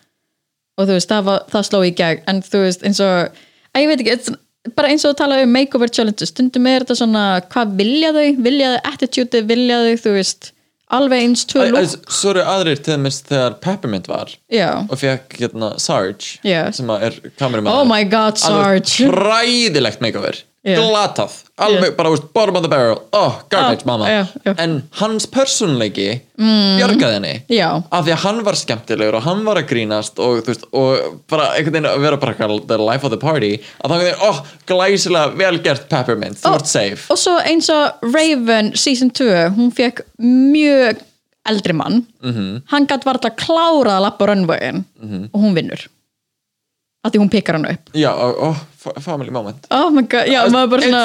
[0.78, 2.22] Og þú veist, það, var, það sló í gegn.
[2.30, 3.32] En þú veist, eins og,
[3.74, 4.36] að ég veit ekki
[4.76, 8.26] bara eins og að tala um makeover challenge stundum er þetta svona, hvað vilja þau?
[8.46, 10.50] Vilja þau attitude, vilja þau þú veist,
[10.94, 14.70] alveg eins tvö Æ, æ, lúk Svo eru aðrir til dæmis þegar Peppermint var Já,
[14.88, 16.68] og fekk hérna Sarge Já.
[16.72, 20.42] sem að er kamerum oh my god, Sarge alveg hræðilegt makeover.
[20.76, 23.00] Glatað, alveg bara úst, bottom of the barrel.
[23.12, 24.26] Oh, garbage mamma.
[24.44, 26.76] en hans personleiki mm.
[26.78, 27.34] bjargaði henni.
[27.90, 31.50] Af því að hann var skemmtilegur og hann var að grínast og, veist, og bara
[31.56, 35.34] einhvern veginn að vera bara the life of the party að það er oh, glæsilega
[35.38, 37.06] velgert Peppermint, þú ert safe.
[37.12, 41.04] og svo eins og Raven season 2, hún fekk mjög
[41.48, 42.06] eldri mann.
[42.22, 42.32] Mhm.
[42.32, 42.62] -hmm.
[42.66, 45.30] hann gætt varla klárað að lappa runwayin Mhm.
[45.32, 45.88] og hún vinnur
[47.08, 50.44] af því hún pikkar hann upp já, oh, fa- family moment oh my god, já,
[50.52, 51.02] maður bara svona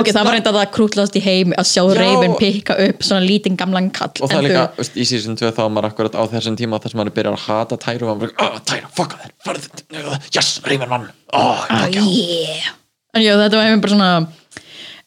[0.00, 1.94] ok, það var reynda það krútlast í heim að sjá Já.
[1.98, 5.34] Raven pikka upp svona lítinn gamlan kall og það er líka, þau- veist, í season
[5.40, 8.06] 2 þá var maður akkurat á þessum tíma þar sem maður byrjar að hata Tyra
[8.06, 12.70] og maður bara, oh, Tyra, fuck þér, farðu yes, reyfin mann, oh, Ah, yeah.
[13.18, 14.12] en já, þetta var einhvern bara svona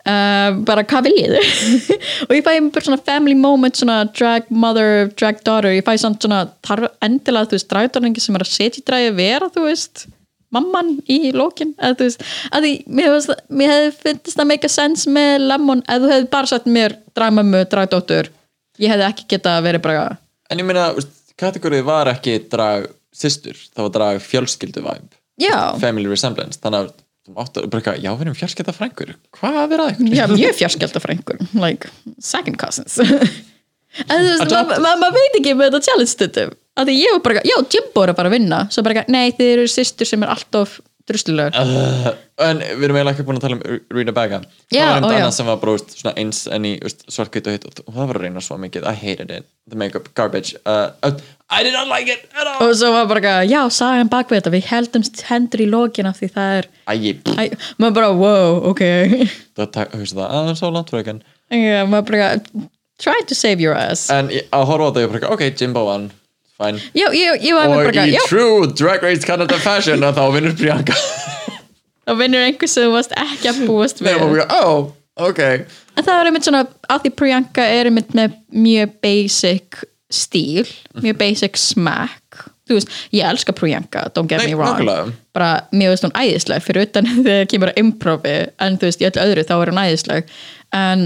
[0.10, 1.46] uh, bara hvað viljið þau
[2.28, 5.72] og ég fæ bara svona family moment svona drag mother, drag daughter.
[5.76, 9.14] Ég fæ samt svona, þarf endilega þú veist dragdorningi sem er að setja í dragi
[9.18, 10.08] vera þú veist,
[10.54, 13.16] mamman í lókin eða þú veist, að því mér,
[13.50, 17.00] mér hefði finnst það make a sense með Lemon ef þú hefði bara sagt mér
[17.18, 18.30] dragmömmu, dragdóttur.
[18.82, 20.12] Ég hefði ekki geta verið bara
[20.54, 20.90] en ég meina,
[21.40, 27.03] kategórið var ekki drag systur, það var drag fjölskyldu vibe, já, family resemblance þannig að
[27.32, 30.14] áttu bara eitthvað, já, við erum fjölskylda frængur hvað er að ykkur?
[30.18, 33.00] já, mjög fjarskjölda frængur like, second cousins.
[34.10, 36.54] En þú veist, maður ma ma veit ekki með þetta challenge stundum.
[36.82, 38.62] Að ég var bara, já, Jimbo er bara að vinna.
[38.74, 42.08] Svo bara, nei, þið eru systur sem er alltaf druslulegur uh,
[42.44, 44.40] en við erum eiginlega ekki búin að tala um Rita Baga.
[44.72, 47.90] Já, það var einn annan sem var bróst eins enn í svartkvitt og hitt og
[47.90, 48.88] það var að reyna svo mikið.
[48.88, 50.56] I hated it, the makeup, garbage.
[50.66, 51.14] Uh, uh
[51.54, 52.64] I did not like it at all.
[52.66, 56.32] Og svo var bara, já, sagan bak við þetta við heldum hendur í lókina því
[56.34, 57.14] það er ægi,
[57.78, 58.84] maður bara, wow, ok.
[59.60, 61.20] Það hugsa það, að það er svo langt fröken
[61.54, 62.32] já, maður bara,
[63.04, 64.08] try to save your ass.
[64.10, 66.10] En að horfa á það, ég bara, ok, Jimbo 1
[66.64, 68.24] fæn já, ég, ég og bara, í já.
[68.32, 70.98] True Drag Race Canada Fashion þá vinnur Priyanka.
[72.04, 74.20] Þá vinnur einhvers sem þú varst ekki að búast við.
[74.20, 74.92] Nei, oh,
[75.30, 75.64] okay.
[75.96, 79.84] en það er einmitt svona að því Priyanka er einmitt með mjög basic
[80.14, 80.68] stíl
[81.02, 82.44] mjög basic smack.
[82.64, 84.78] Þú veist, ég elska Priyanka, don't get Nei, me wrong.
[84.78, 85.12] nokkulega.
[85.36, 89.10] bara mjög veist hún æðisleg fyrir utan þegar kemur að improvi en þú veist, í
[89.10, 90.34] öllu öðru þá er hún æðisleg.
[90.80, 91.06] En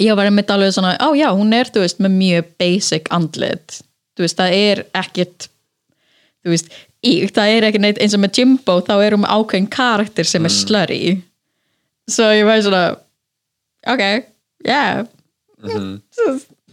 [0.00, 3.10] ég var einmitt alveg svona, á oh, já, hún er þú veist, með mjög basic
[3.14, 3.80] andlit
[4.14, 5.48] þú veist, það er ekkit
[6.44, 6.72] þú veist,
[7.04, 10.28] íkt, það er ekki neitt eins og með Jimbo þá er hún með ákveðin karakter
[10.28, 11.00] sem er slurry.
[12.10, 12.84] Svo ég var svona
[13.88, 14.04] ok,
[14.66, 15.04] yeah.
[15.64, 15.94] Mhm.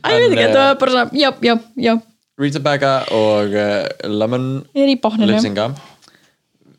[0.01, 1.93] Æ, ég veit ekki, þetta eh, var bara svona, já, já, já.
[2.41, 5.67] Rita Baga og uh, Lemon er í lipsinga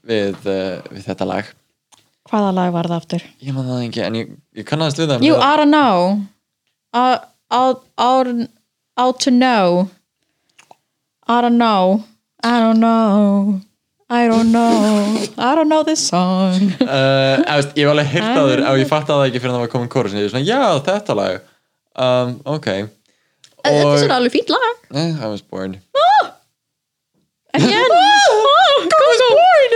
[0.03, 1.53] við, uh, við þetta lag.
[2.27, 3.27] Hvaða lag var það aftur?
[3.39, 6.19] ég man það ekki, en ég, ég kannast við það You ought to know.
[6.93, 8.51] Ought, ought, ought,
[8.97, 9.87] ought to know
[11.29, 12.05] ought to know.
[12.43, 13.61] I don't know.
[14.11, 15.25] I don't know.
[15.39, 16.73] I don't know this song.
[16.83, 19.57] Uh, veist, ég var alveg hýrt á þér og ég fatt það ekki fyrir að
[19.57, 21.47] það var komin kóru ég er svona, já, þetta lag.
[21.97, 22.69] Um, ok.
[23.63, 24.83] Þetta er og svona alveg fínt lag.
[24.93, 25.79] Eh, I was bored
[27.55, 27.93] Again.
[27.93, 29.73] Oh, Gogo's bored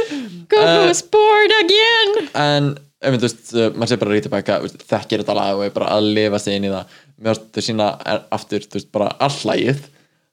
[0.52, 2.12] Gogo's bored again.
[2.40, 2.68] en
[3.04, 5.74] ef þú veist, uh, maður sé bara Rita Baga veist, þekkir þetta lag og er
[5.74, 6.94] bara að lifa sig inn í það.
[7.24, 9.82] Mér þau sína er- aftur þú veist, bara allægið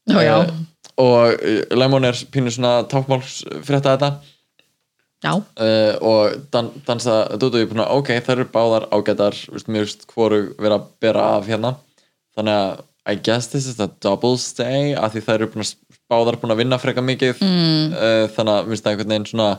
[0.07, 0.37] já.
[1.01, 4.11] Og uh, Lemon er pínu svona tápmáls frétta þetta.
[5.23, 9.85] Já, uh, og dan, dansa Dúdú ég búin að ok, þær eru báðar veist, mér
[9.85, 11.77] veist hvoru vera að bera af hérna.
[12.35, 15.75] Þannig að I guess this is a double stay af því þær eru að
[16.11, 17.39] báðar búin að vinna freka mikið.
[17.39, 17.93] Mm.
[17.95, 19.53] uh, þannig að mér finnst það einhvern veginn svona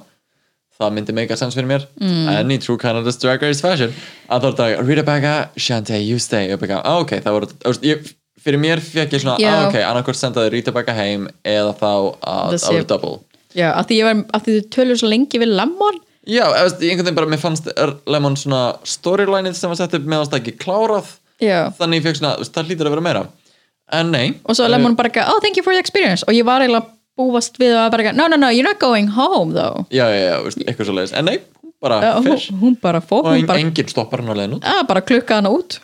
[0.75, 1.87] það myndi make a sense fyrir mér.
[2.01, 2.51] Mm.
[2.51, 3.95] í True Canada's Drag Race fashion.
[4.29, 6.51] Að þá er þetta Rita Baga, Shantae, you stay.
[6.55, 8.13] Og ah, ok, það voru ég,
[8.45, 9.51] fyrir mér fekk ég svona, Já.
[9.53, 13.15] ah, ok, annarkvort sendaði Rita Baga heim eða þá að Það það sé- double.
[13.55, 16.01] Já, af því var af því þið tölur svo lengi við Lemon.
[16.27, 17.69] Já, einhvern veginn bara, mér fannst
[18.11, 21.13] Lemon svona storylineið sem var sett upp meðan það ekki klárað.
[21.43, 23.25] Já, þannig ég fekk svona, þú það hlýtur að vera meira.
[23.93, 24.35] En nei.
[24.49, 26.25] Og svo Lemon bara ekki, oh thank you for the experience.
[26.27, 26.89] Og ég var eiginlega
[27.19, 29.85] búast við að bara ekki, no no no, you're not going home though.
[29.95, 32.79] Já, já, já, veist, eitthvað svo leiðis en nei, hún bara uh, hún, fyrr hún
[32.83, 34.65] bara fór, og hún enginn stoppar hann á leiðin út.
[34.67, 35.79] Að, bara klukka hana út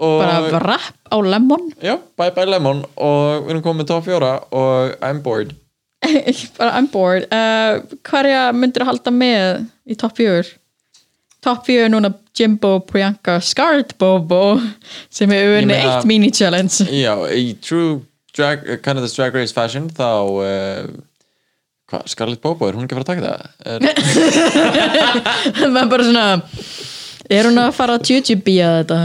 [0.00, 1.68] bara rapp á Lemon.
[1.84, 5.52] Já, bye bye Lemon og við erum komið með top fjóra og I'm bored.
[6.58, 7.26] Bara I'm bored.
[7.28, 10.48] Uh, hverja myndir að halda með í topp fjör
[11.44, 14.60] topp fjör núna Jimbo, Priyanka, Scarlett Bobo
[15.12, 18.00] sem hefur unni eitt mini-challenge já, í true
[18.36, 20.84] drag, Canada's Drag Race fashion þá uh,
[21.90, 23.40] hvað, Scarlett Bobo, er hún ekki að fara að taka það?
[25.74, 26.26] Maður bara svona
[27.30, 29.00] er hún að fara að að þetta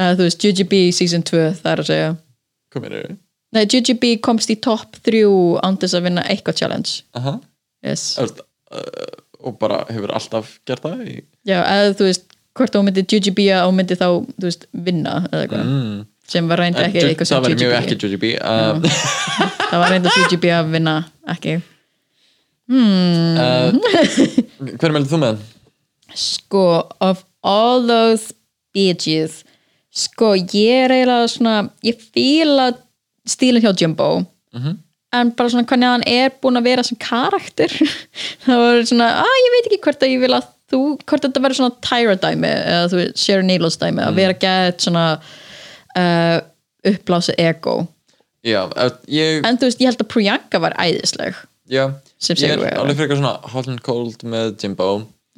[0.00, 2.10] uh, þú veist, Jujubee season 2 það er að segja.
[3.56, 5.24] Nei, Jujubee komst í topp 3
[5.66, 7.00] án þess að vinna eitthvað challenge.
[7.18, 7.36] Aha,
[7.86, 8.12] yes.
[8.16, 8.44] Þú veist,
[8.74, 11.16] uh, og bara hefur alltaf gert það í
[11.48, 12.26] Já, eða þú veist
[12.58, 15.70] hvort þú myndi Jujubee að þú myndi þá þú veist, vinna eða eitthvað.
[15.70, 16.00] Mm.
[16.30, 18.82] sem var reyndi ekki eitthvað það sem væri mjög Jujubee ekki Jujubee um,
[19.70, 20.96] það var reyndi Jujubee að vinna
[21.34, 21.56] ekki.
[22.70, 23.72] Uh,
[24.78, 25.40] hver meldið þú með?
[26.14, 28.34] sko, of all those
[28.74, 29.44] bitches
[29.90, 32.70] sko, ég er eiginlega svona ég fíla
[33.28, 34.78] stílinn hjá Jimbo Mhm.
[35.12, 37.70] en bara svona hvernig hann er búin að vera sem karakter
[38.46, 41.42] það var svona, að ég veit ekki hvort að ég vil að þú, hvort þetta
[41.44, 45.04] verður svona Tyra dæmi eða þú veist, Sharon Needles dæmi að vera gett svona
[45.98, 46.36] uh,
[46.86, 47.76] uppblási ego
[48.46, 48.64] Já,
[49.10, 51.36] ég, en þú veist, ég held að Priyanka var æðisleg
[51.70, 51.84] já,
[52.30, 54.88] ég er alveg fyrir eitthvað svona hot and cold með Jimbo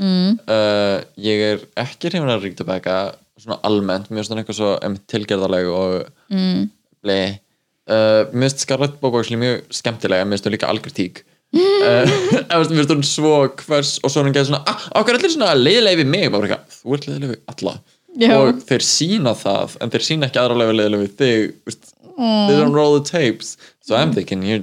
[0.00, 0.36] mm.
[0.46, 3.00] uh, ég er ekki hrifin að ríkta beka
[3.42, 4.72] svona almennt, mér finnst hann eitthvað svo
[5.12, 5.98] tilgerðarleg og
[6.32, 6.64] mm.
[7.04, 12.08] ble uh, mér finnst Scarlett actually mjög skemmtilega, mér finnst hún líka algjör tík Uh,
[12.48, 15.98] mér finnst hún svo hvers og svo hún getur svona, ah, ákveður allir svona leiðilega
[16.00, 17.74] við mig, bara eitthvað, þú ert leiðilega við alla.
[18.20, 18.32] Já.
[18.36, 22.76] og þeir sína það en þeir sína ekki aðra leiðilega við þig veist, they don't
[22.76, 23.56] roll the tapes.
[23.80, 24.60] So I'm thinking you're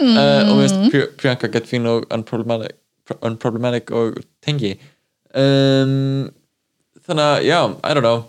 [0.00, 2.76] uh, og mér finnst Pri- Priyanka get fín og unproblematic,
[3.20, 4.74] unproblematic og tengi
[5.34, 6.28] um,
[7.10, 8.24] þannig að já, I don't know.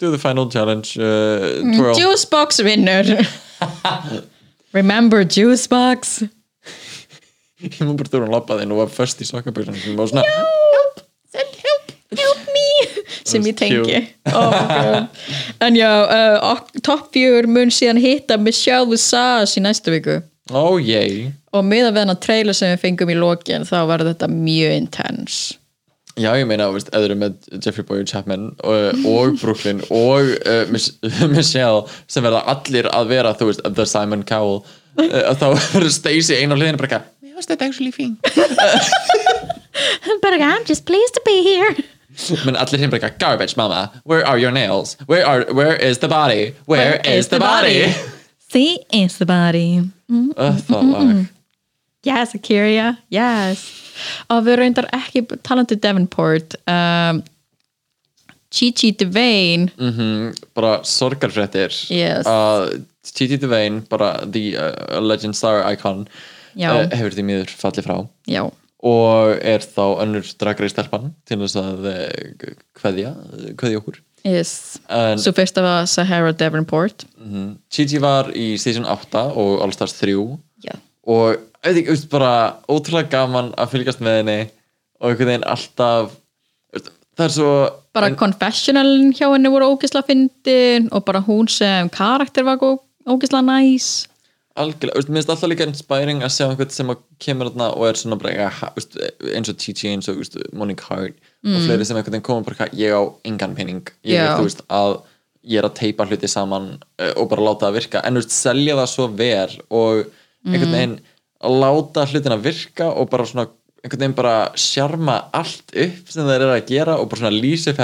[0.00, 1.92] Do the final challenge uh, twirl.
[1.98, 3.10] Juicebox vinnur
[4.76, 6.22] Remember Juicebox
[7.60, 10.22] ég má bara þurfa að labba þinn og var först í sokkaböksunum sem var svona
[11.34, 12.64] send help, help me!
[13.28, 13.98] Sem ég tengi.
[14.32, 15.04] oh
[15.60, 20.16] en já, uh, ok- topp fjögur mun síðan hitta Michelle Visage í næstu viku.
[20.80, 24.30] Ég og með að við hann trailer sem við fengum í lokin þá var þetta
[24.32, 25.59] mjög intense
[26.18, 30.64] Já, ég meina, veist, eða eru með Jeffrey Boyer Chapman og, og Brooklyn og uh,
[30.72, 30.90] Mich
[31.34, 34.60] Michelle sem verða allir að vera, þú veist, The Simon Cowell
[34.98, 38.18] uh, þá verður Stacey ein á hliðinu bara eitthvað Mér finnst þetta actually fín
[40.20, 41.72] but I'm just pleased to be here
[42.44, 44.96] menn allir hinn bara eitthvað Garbage mama, where are your nails?
[45.06, 46.56] Where, are, where is the body?
[46.66, 47.94] Where, is, the body?
[48.50, 51.39] See is the body Uh, það lag
[52.06, 53.66] Yes, Akira, yes.
[54.32, 57.20] Og við reyndar ekki talandi Devonport um,
[58.50, 59.68] Chi-Chi Devane.
[59.78, 61.74] Mm bara sorgarfréttir.
[61.92, 62.26] Yes.
[62.26, 67.96] að Titi Devane, bara the uh, legend star icon uh, hefur því miður fallið frá.
[68.28, 68.42] Já,
[68.80, 73.12] og er þá önnur dragreið stelpan til þess að eh, kveðja,
[73.60, 73.98] kveðja okkur.
[74.24, 74.78] Yes.
[75.20, 77.04] Svo fyrst af að Sahara Devonport.
[77.20, 80.16] Mm, Gigi var í season 8 og All Stars 3
[80.64, 80.74] já,
[81.08, 82.32] og veit ekki, bara
[82.70, 84.40] ótrúlega gaman að fylgjast með henni
[85.00, 86.16] og einhvern veginn alltaf
[87.20, 87.54] það er svo
[87.96, 92.60] bara confessionalin hjá henni voru ógisla fyndin og bara hún sem karakter var
[93.08, 94.06] ógisla næs.
[94.60, 96.90] Algjörlega, mér finnst alltaf líka inspiring að sjá einhvern sem
[97.22, 100.20] kemur þarna og er svona bara eins og Gigi eins og
[100.52, 103.84] Monique Hart og fleiri sem einhvern veginn koma bara ég á engan pening.
[104.04, 104.98] Ég er, þú veist, að
[105.46, 108.02] ég er að teipa hluti saman uh, og bara láta það virka.
[108.04, 110.02] En þú veist, selja það svo vel og
[110.44, 110.98] einhvern veginn
[111.40, 113.48] að láta hlutina virka og bara svona
[113.80, 117.74] einhvern veginn bara sjarma allt upp sem þeir eru að gera og bara svona lýsa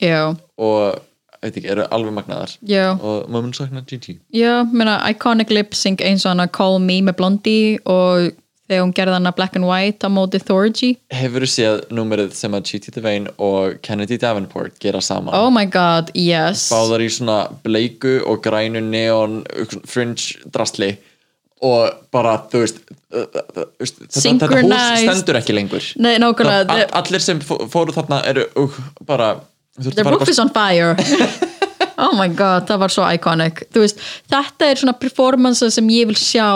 [0.00, 1.02] já, og,
[1.42, 2.54] veit ekki, eru alveg magnaðar.
[2.66, 2.94] Já.
[2.98, 4.18] Og maður mun sakna Gigi.
[4.34, 8.32] Já, meina, iconic lip sync eins og hana Call Me með Blondie og
[8.64, 10.94] þegar hún gerði hana Black and White á móti Thorgy.
[11.14, 15.34] Hefur þú séð númerið sem að Gigi Devane og Kennedy Davenport gera saman?
[15.36, 16.70] Oh my god, yes.
[16.72, 19.42] Báðar í svona bleiku og grænu neon
[19.86, 20.96] fringe drastli
[21.64, 26.76] og bara, þú veist, uh, uh, uh, þetta, þetta hús stendur ekki lengur Nei, nákvæmlega,
[26.76, 29.34] All, Allir sem fó- fóru þarna eru uh, bara
[29.80, 30.94] the roof is on fire
[31.94, 34.00] Oh my god, það var svo iconic veist,
[34.30, 36.48] þetta er svona performance sem ég vil sjá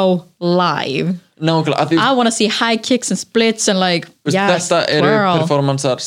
[0.43, 5.13] live því I wanna see high kicks and splits and like, Veist, yes, þetta eru
[5.45, 6.03] performancear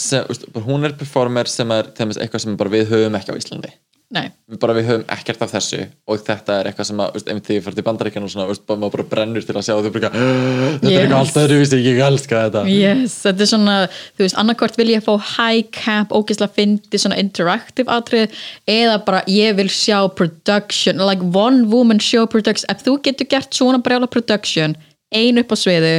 [0.68, 3.72] hún er performer sem er eitthvað sem við höfum ekki á Íslandi
[4.12, 4.26] Nei,
[4.60, 5.78] bara við höfum ekkert af þessu
[6.12, 8.48] og þetta er eitthvað sem að, veist, einmitt þegar ég fyrir til bandaríkjan og svona,
[8.50, 10.98] veist, bara, maður bara brennur til að sjá og þau bara, þetta er Yes.
[11.00, 12.64] eitthvað alltaf öðru, veist, ég elska þetta.
[12.74, 17.22] Yes, þetta er svona þú veist, annarkvort vil ég fá high cap ógeðslega fyndi, svona
[17.24, 18.36] interactive atrið
[18.68, 23.56] eða bara ég vil sjá production, like one woman show production, ef þú getur gert
[23.56, 24.76] svona brjála production,
[25.16, 25.96] ein upp á sviðu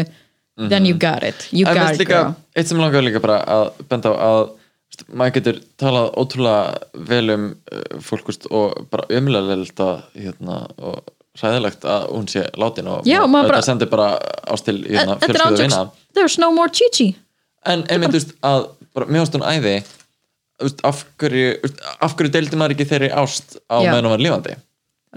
[0.69, 2.35] then you got it, you En got it girl.
[2.55, 4.51] eitt sem langar líka bara að benda á að
[5.09, 9.09] maður getur talað ótrúlega vel um uh, fólk veist, og bara
[9.83, 11.01] að hérna, og
[11.41, 14.09] hræðilegt að hún sé látin og Já, maður bara- þetta sendir bara
[14.53, 15.91] ást til hérna, fjölskyldu ándjóks, vina.
[16.19, 17.15] there's no more chichi.
[17.65, 18.69] En einmitt, þú veist, að
[19.39, 19.77] hún æði
[20.87, 21.73] af hverju,
[22.05, 24.57] af hverju deildi maður ekki þeirri ást á meðan hún var lífandi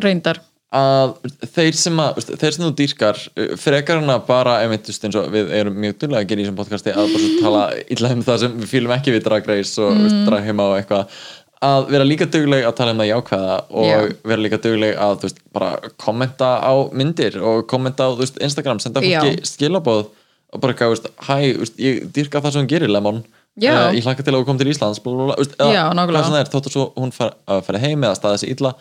[0.01, 0.39] reyndar,
[0.75, 1.13] að
[1.53, 5.97] þeir sem að þeir sem þú dýrkar uh, frekar að bara og við erum mjög
[6.01, 7.63] dullega að gera í þessum podcasti að bara svo tala
[7.95, 10.23] illa um það sem við fýlum ekki við Drag Race og mm.
[10.27, 11.19] drag heima og eitthvað
[11.65, 13.97] að vera líka dugleg að tala um það jákvæða og Já.
[14.31, 19.03] vera líka dugleg að veist, bara kommenta á myndir og kommenta á veist, Instagram, senda
[19.03, 19.47] fólki Já.
[19.47, 21.35] skilabóð og bara eitthvað, veist, hæ,
[21.81, 23.23] ég dýrka það sem hún gerir, Lemon.
[23.55, 26.05] Eh, ég hlakka til að þú kom til Íslands bla, bla, bla, þú veist, eða
[26.11, 28.55] hvað sem það er, þótt að svo hún far, að fara heim eða staði sig
[28.55, 28.73] illa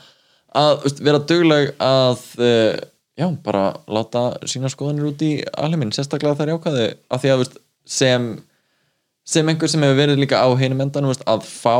[0.58, 2.72] að veist, vera dugleg að uh,
[3.18, 7.62] já, bara láta sína skoðanir út í alheiminn, sérstaklega þær jákvæðu af því að veist,
[7.84, 8.34] sem
[9.24, 11.78] sem einhver sem hefur verið líka á hinum endanum veist, að fá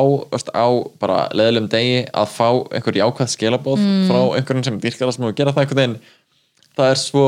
[0.57, 0.67] á
[1.01, 4.07] bara leðilegum degi að fá einhver jákvæð skilabóð Mm.
[4.09, 5.99] frá einhverjum sem dýrkar að gera það einhvern veginn
[6.75, 7.27] það er svo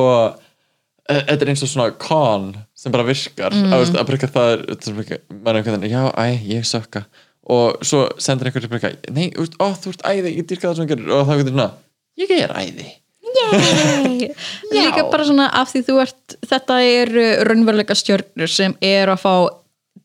[1.11, 3.73] eh, þetta er eins og svona con sem bara virkar mm.
[3.77, 7.05] að, að það er, þetta er maður er já, æ, ég sökka
[7.53, 9.27] og svo sendir einhverjum bara eitthvað nei,
[9.63, 11.11] ó, þú ert æði, ég dýrka það sem þú gerir.
[11.11, 11.77] Og það er einhvern veginn,
[12.23, 12.89] ég er æði.
[14.73, 19.33] Líka bara svona af því þú ert, þetta eru raunveruleika stjörnur sem er að fá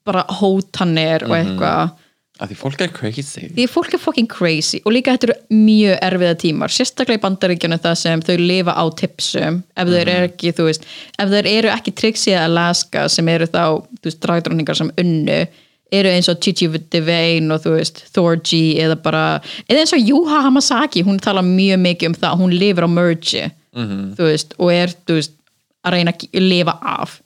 [0.08, 1.98] bara hótanir og eitthvað.
[2.42, 3.48] Að því fólk er crazy.
[3.54, 4.80] Því fólk er fucking crazy.
[4.82, 8.84] Og líka þetta eru mjög erfiða tímar sérstaklega í bandaríkjunum það sem þau lifa á
[8.98, 9.60] tipsum.
[9.78, 10.88] Ef þeir eru ekki, þú veist
[11.22, 13.66] ef þeir eru ekki Trixie eða Alaska sem eru þá,
[14.02, 15.38] þú veist, dragdróningar sem unnu
[15.92, 19.24] eru eins og Gigi Devane og þú veist, Thorgy eða bara
[19.68, 23.50] eða eins og Juha Hamasaki, hún tala mjög mikið um það, hún lifir á merge
[23.72, 25.36] þú veist, og er, veist
[25.82, 27.20] að reyna að lifa af.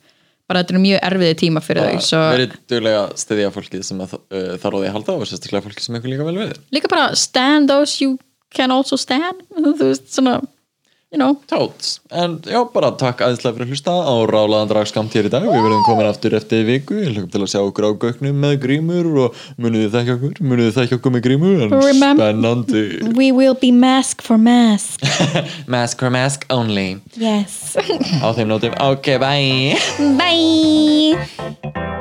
[0.46, 4.12] Bara þetta eru mjög erfiði tíma fyrir þau svo verið duglega stiðja fólkið sem uh,
[4.62, 6.52] þarf á því að halda og sérstaklega fólkið sem ykkur líka vel við.
[6.76, 8.14] Líka bara stand those you
[8.54, 10.38] can also stand þú veist svona
[11.16, 15.28] you know, Tóts, en já, bara takk aðeinslega fyrir að hlusta á rálaðan dragskamt hér
[15.30, 15.46] í dag.
[15.48, 16.98] Við verðum komin aftur eftir viku.
[17.00, 20.36] Ég hlökkum til að sjá okkur á gögnum með grímur og munið þið þekka okkur,
[20.44, 21.56] munið þið þekka okkur með grímur?
[21.64, 22.84] En Remem- spennandi.
[23.16, 25.00] we will be mask for mask.
[25.76, 27.00] Mask for mask only.
[27.16, 27.76] Yes.
[28.20, 29.76] Á þeim nótum, ok, bye.
[30.20, 31.95] Bye